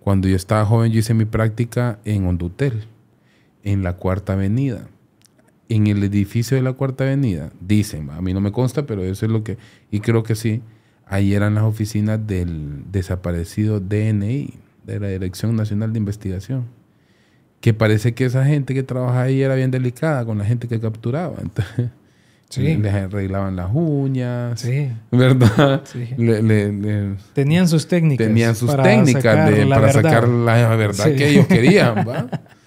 [0.00, 2.84] cuando yo estaba joven, yo hice mi práctica en Hondutel,
[3.64, 4.88] en la Cuarta Avenida
[5.74, 9.26] en el edificio de la Cuarta Avenida, dicen, a mí no me consta, pero eso
[9.26, 9.56] es lo que,
[9.90, 10.60] y creo que sí,
[11.06, 14.54] ahí eran las oficinas del desaparecido DNI,
[14.84, 16.64] de la Dirección Nacional de Investigación,
[17.60, 20.80] que parece que esa gente que trabaja ahí era bien delicada con la gente que
[20.80, 21.90] capturaba, entonces
[22.48, 22.76] Sí.
[22.76, 25.82] les arreglaban las uñas, Sí, ¿verdad?
[25.84, 26.06] sí.
[26.18, 28.26] Le- le- le- Tenían sus técnicas.
[28.26, 30.02] tenían sus técnicas de- para verdad.
[30.02, 32.26] sacar la verdad que ellos querían, ¿va?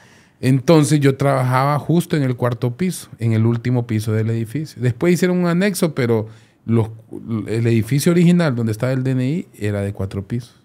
[0.45, 4.79] Entonces yo trabajaba justo en el cuarto piso, en el último piso del edificio.
[4.79, 6.27] Después hicieron un anexo, pero
[6.67, 10.61] el edificio original donde estaba el DNI era de cuatro pisos.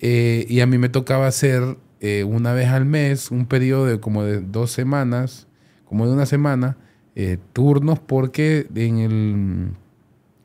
[0.00, 4.00] Eh, y a mí me tocaba hacer eh, una vez al mes, un periodo de
[4.00, 5.46] como de dos semanas,
[5.84, 6.78] como de una semana,
[7.16, 9.70] eh, turnos porque en el,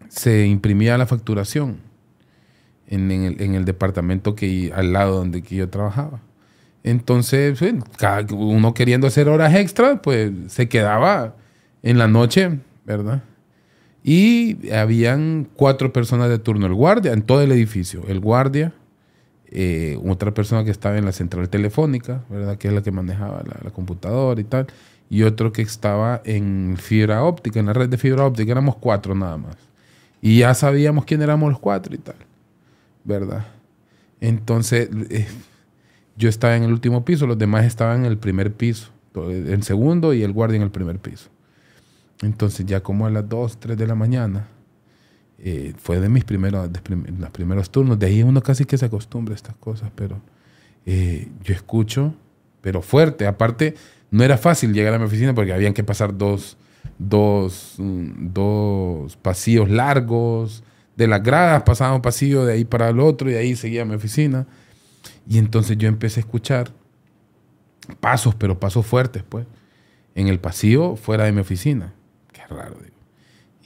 [0.09, 1.77] se imprimía la facturación
[2.85, 6.19] en, en el, en el departamento que al lado donde que yo trabajaba.
[6.83, 7.59] Entonces,
[8.31, 11.35] uno queriendo hacer horas extra, pues se quedaba
[11.83, 13.23] en la noche, ¿verdad?
[14.03, 18.73] Y habían cuatro personas de turno, el guardia en todo el edificio, el guardia,
[19.51, 22.57] eh, otra persona que estaba en la central telefónica, ¿verdad?
[22.57, 24.67] Que es la que manejaba la, la computadora y tal,
[25.09, 29.13] y otro que estaba en fibra óptica, en la red de fibra óptica, éramos cuatro
[29.13, 29.57] nada más.
[30.21, 32.15] Y ya sabíamos quién éramos los cuatro y tal,
[33.03, 33.45] ¿verdad?
[34.19, 35.27] Entonces, eh,
[36.17, 40.13] yo estaba en el último piso, los demás estaban en el primer piso, el segundo
[40.13, 41.29] y el guardia en el primer piso.
[42.21, 44.47] Entonces, ya como a las 2, 3 de la mañana,
[45.39, 47.97] eh, fue de mis primeros, de prim- los primeros turnos.
[47.97, 50.21] De ahí uno casi que se acostumbra a estas cosas, pero
[50.85, 52.13] eh, yo escucho,
[52.61, 53.25] pero fuerte.
[53.25, 53.73] Aparte,
[54.11, 56.57] no era fácil llegar a mi oficina porque habían que pasar dos,
[56.99, 60.63] dos, mm, dos pasillos largos.
[60.95, 63.95] De las gradas pasaba un pasillo de ahí para el otro y ahí seguía mi
[63.95, 64.45] oficina.
[65.27, 66.71] Y entonces yo empecé a escuchar
[67.99, 69.45] pasos, pero pasos fuertes, pues,
[70.15, 71.93] en el pasillo fuera de mi oficina.
[72.31, 72.95] Qué raro, digo.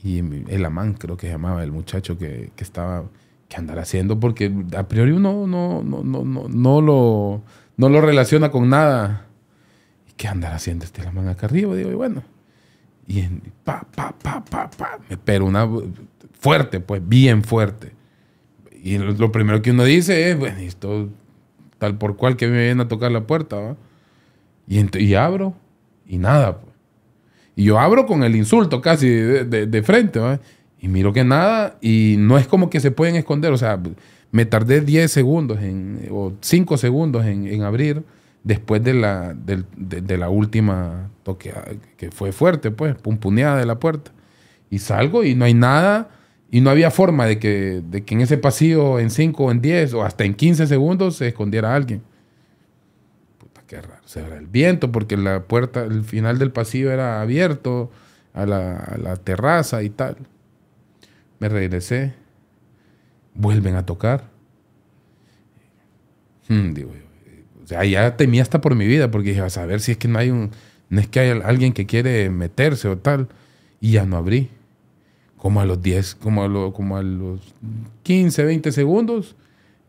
[0.04, 0.20] Y
[0.54, 3.06] el Amán, creo que se llamaba el muchacho que, que estaba,
[3.50, 7.42] que andará haciendo, porque a priori uno no, no, no, no, no lo,
[7.78, 9.26] no lo relaciona con nada.
[10.08, 11.76] ¿Y qué andará haciendo este Amán acá arriba?
[11.76, 12.24] Digo, y bueno.
[13.08, 15.68] Y en, pa, pa, pa, pa, pa, pero una
[16.40, 17.94] fuerte, pues, bien fuerte.
[18.84, 21.10] Y lo, lo primero que uno dice es, bueno, esto
[21.78, 23.78] tal por cual que me vienen a tocar la puerta, ¿va?
[24.68, 25.54] Y, y abro,
[26.08, 26.74] y nada, pues.
[27.56, 30.40] Y yo abro con el insulto casi de, frente, ¿va?
[30.80, 33.80] Y miro que nada, y no es como que se pueden esconder, o sea,
[34.32, 38.04] me tardé 10 segundos en, o 5 segundos en, abrir
[38.44, 43.80] después de la, de, de la última toqueada, que fue fuerte, pues, pumpuneada de la
[43.80, 44.12] puerta.
[44.70, 46.10] Y salgo y no hay nada,
[46.56, 49.60] y no había forma de que, de que en ese pasillo en 5 o en
[49.60, 52.02] 10 o hasta en 15 segundos se escondiera alguien.
[53.38, 54.02] Puta, qué raro.
[54.06, 57.92] Será el viento, porque la puerta, el final del pasillo era abierto
[58.34, 60.16] a la, terraza y tal.
[61.40, 62.14] Me regresé.
[63.34, 64.24] Vuelven a tocar.
[66.48, 66.94] Hmm, digo.
[67.66, 70.08] O sea, ya temía hasta por mi vida, porque dije, a saber si es que
[70.08, 70.52] no hay un,
[70.88, 73.28] no es que hay alguien que quiere meterse o tal.
[73.82, 74.52] Y ya no abrí.
[75.38, 77.40] Como a los 10, como a, como a los
[78.04, 79.36] 15, 20 segundos,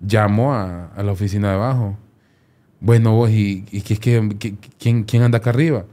[0.01, 1.97] llamó a, la oficina de abajo.
[2.81, 5.87] Bueno, vos, ¿y, y qué, qué, quién, quién anda acá arriba?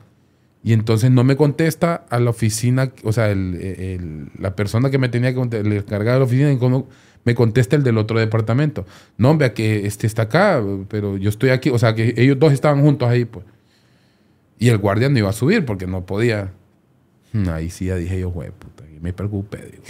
[0.63, 5.33] Y entonces no me contesta a la oficina, o sea, la persona que me tenía
[5.33, 6.57] que el de la oficina,
[7.25, 8.85] me contesta el del otro departamento.
[9.17, 11.69] No, vea que este está acá, pero yo estoy aquí.
[11.69, 13.45] O sea, que ellos dos estaban juntos ahí, pues.
[14.57, 16.51] Y el guardia no iba a subir porque no podía.
[17.33, 18.72] Hmm, ahí sí ya dije yo, güey, y
[19.03, 19.83] me preocupé, digo.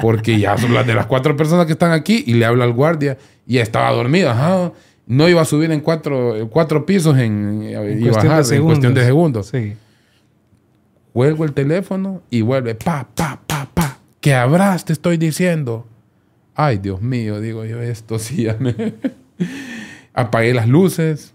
[0.00, 2.72] Porque ya son las de las cuatro personas que están aquí y le habla al
[2.72, 4.32] guardia y estaba dormida.
[4.32, 4.72] Ajá
[5.10, 9.48] no iba a subir en cuatro, cuatro pisos en, y bajar en cuestión de segundos.
[9.48, 9.74] Sí.
[11.12, 13.98] Cuelgo el teléfono y vuelve, pa, pa, pa, pa.
[14.20, 14.84] ¿Qué habrás?
[14.84, 15.84] Te estoy diciendo.
[16.54, 18.72] Ay, Dios mío, digo yo, esto sí ya me...
[20.14, 21.34] Apagué las luces,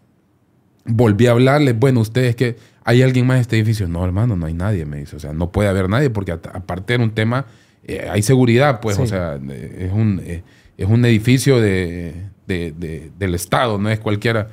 [0.85, 1.73] volví a hablarle.
[1.73, 2.55] Bueno, ustedes que
[2.85, 3.87] hay alguien más en este edificio.
[3.87, 5.15] No, hermano, no hay nadie, me dice.
[5.15, 7.47] O sea, no puede haber nadie porque aparte era un tema,
[7.83, 10.43] eh, hay seguridad, pues, o sea, es un, eh,
[10.77, 12.13] es un edificio de,
[12.47, 14.49] de, del Estado, no es cualquiera.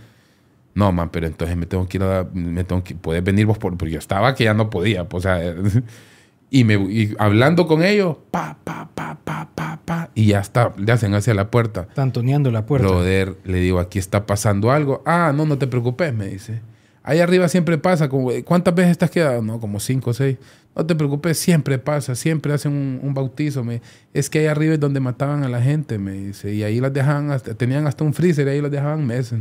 [0.74, 2.26] No, man, pero entonces me tengo que ir a...
[2.32, 3.76] Me tengo que, puedes venir vos por...
[3.76, 5.06] Porque yo estaba que ya no podía.
[5.06, 5.54] Pues, o sea,
[6.50, 10.72] y, me, y hablando con ellos, pa, pa, pa, pa, pa, pa, y ya está,
[10.78, 11.82] le hacen hacia la puerta.
[11.90, 12.88] Están toneando la puerta.
[12.88, 15.02] Brother, le digo, aquí está pasando algo.
[15.04, 16.62] Ah, no, no te preocupes, me dice.
[17.04, 18.08] Ahí arriba siempre pasa.
[18.08, 19.42] Como, ¿Cuántas veces estás quedado?
[19.42, 20.38] No, como cinco o seis.
[20.74, 23.62] No te preocupes, siempre pasa, siempre hacen un, bautizo.
[23.62, 23.82] Me,
[24.14, 26.54] es que ahí arriba es donde mataban a la gente, me dice.
[26.54, 29.38] Y ahí las dejaban, hasta, tenían hasta un freezer y ahí las dejaban meses.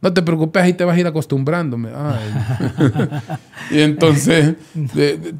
[0.00, 1.88] No te preocupes, ahí te vas a ir acostumbrándome.
[3.72, 4.54] y entonces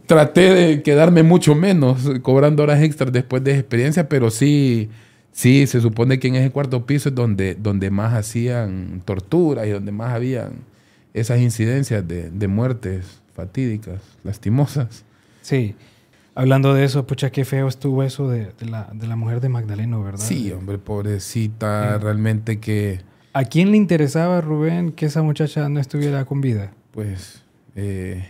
[0.06, 4.88] traté de quedarme mucho menos cobrando horas extras después de esa experiencia, pero sí,
[5.30, 9.70] sí, se supone que en ese cuarto piso es donde, donde más hacían tortura y
[9.70, 10.54] donde más habían
[11.14, 15.04] esas incidencias de, de muertes fatídicas, lastimosas.
[15.42, 15.76] Sí.
[16.34, 20.02] Hablando de eso, pucha, qué feo estuvo eso de, la, de la, mujer de Magdaleno,
[20.02, 20.24] ¿verdad?
[20.24, 23.00] Sí, hombre, pobrecita, realmente que...
[23.32, 26.72] ¿A quién le interesaba, Rubén, que esa muchacha no estuviera con vida?
[26.92, 27.42] Pues
[27.74, 28.24] eh,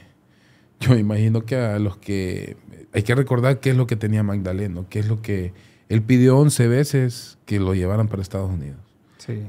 [0.81, 2.57] yo me imagino que a los que...
[2.95, 5.53] Hay que recordar qué es lo que tenía Magdaleno, qué es lo que...
[5.91, 8.79] Él pidió 11 veces que lo llevaran para Estados Unidos.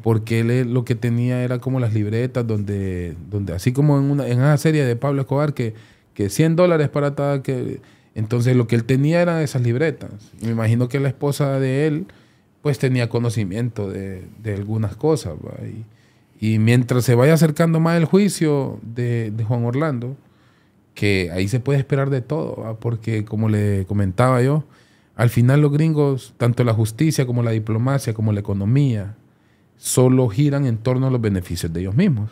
[0.04, 4.28] Porque él lo que tenía era como las libretas donde, donde así como en, una,
[4.28, 5.74] en esa serie de Pablo Escobar, que
[6.20, 7.80] que 100 dólares para tal, que...
[8.14, 10.12] Entonces lo que él tenía eran esas libretas.
[10.42, 12.08] Me imagino que la esposa de él
[12.62, 15.36] pues tenía conocimiento de, algunas cosas.
[16.42, 20.18] Y, mientras se vaya acercando más el juicio de, Juan Orlando,
[20.94, 24.66] que ahí se puede esperar de todo, porque como le comentaba yo,
[25.16, 29.16] al final los gringos, tanto la justicia como la diplomacia, como la economía,
[29.80, 32.30] solo giran en torno a los beneficios de ellos mismos.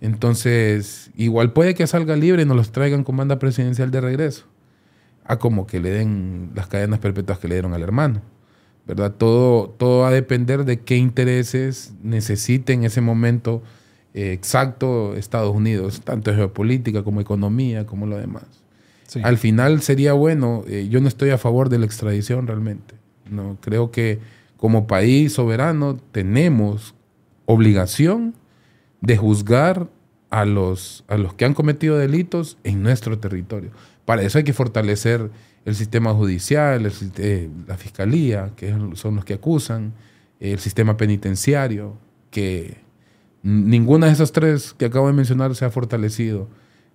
[0.00, 4.44] Entonces, igual puede que salga libre y nos los traigan con banda presidencial de regreso.
[5.24, 8.20] A como que le den las cadenas perpetuas que le dieron al hermano.
[8.86, 9.12] ¿Verdad?
[9.12, 13.62] Todo, todo va a depender de qué intereses necesite en ese momento
[14.14, 18.44] eh, exacto Estados Unidos, tanto geopolítica como economía, como lo demás.
[19.22, 22.94] Al final sería bueno, eh, yo no estoy a favor de la extradición realmente.
[23.30, 24.18] No, creo que
[24.58, 26.94] como país soberano tenemos
[27.46, 28.34] obligación
[29.00, 29.88] de juzgar
[30.30, 33.70] a los, a los que han cometido delitos en nuestro territorio.
[34.04, 35.30] Para eso hay que fortalecer
[35.64, 39.94] el sistema judicial, eh, la fiscalía, que son los que acusan,
[40.40, 41.96] el sistema penitenciario,
[42.30, 42.78] que
[43.42, 46.48] ninguna de esas tres que acabo de mencionar se ha fortalecido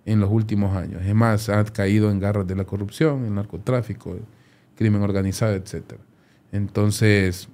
[0.04, 1.02] en los últimos años.
[1.04, 4.22] Es más, ha caído en garras de la corrupción, el narcotráfico, el
[4.76, 5.94] crimen organizado, etc.
[6.52, 7.48] Entonces,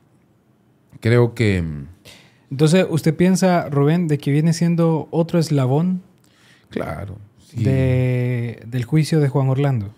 [1.00, 1.64] creo que
[2.50, 6.02] entonces, ¿usted piensa, Rubén, de que viene siendo otro eslabón?
[6.68, 7.16] Claro.
[7.54, 9.92] del juicio de Juan Orlando.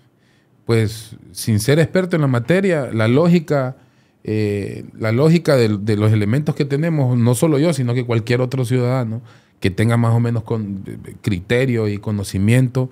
[0.67, 3.77] Pues, sin ser experto en la materia, la lógica,
[4.25, 8.65] eh, la lógica de, los elementos que tenemos, no solo yo, sino que cualquier otro
[8.65, 9.23] ciudadano
[9.61, 10.85] que tenga más o menos con,
[11.21, 12.91] criterio y conocimiento,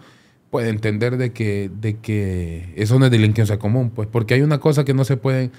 [0.50, 4.58] puede entender de que, de que eso no es delincuencia común, pues, porque hay una
[4.58, 5.50] cosa que no se puede,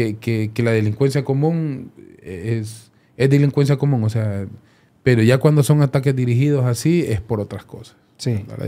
[0.00, 2.90] que, que, que la delincuencia común es
[3.20, 4.46] es delincuencia común, o sea,
[5.02, 7.96] pero ya cuando son ataques dirigidos así es por otras cosas.
[8.16, 8.46] Sí.
[8.56, 8.64] La,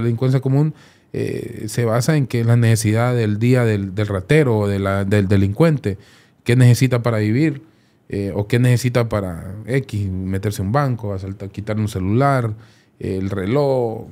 [0.00, 0.72] delincuencia común
[1.12, 5.98] eh, se basa en que la necesidad del día del, ratero o del delincuente,
[6.42, 7.60] qué necesita para vivir
[8.08, 12.54] eh, o qué necesita para X, meterse a un banco, asaltar, quitarle un celular,
[12.98, 14.06] el reloj.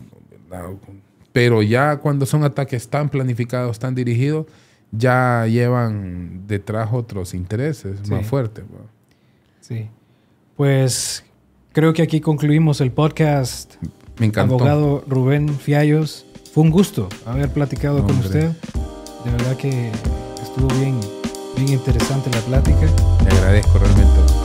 [1.32, 4.44] pero ya cuando son ataques tan planificados, tan dirigidos,
[4.92, 8.64] ya llevan detrás otros intereses más fuertes.
[9.60, 9.88] Sí.
[10.56, 11.24] Pues
[11.72, 13.74] creo que aquí concluimos el podcast.
[14.18, 14.54] Me encantó.
[14.54, 16.26] Abogado Rubén Fiallos.
[16.52, 18.50] Fue un gusto haber platicado con usted.
[19.24, 19.90] De verdad que
[20.42, 20.98] estuvo bien,
[21.56, 22.86] bien interesante la plática.
[23.24, 24.39] Le agradezco realmente.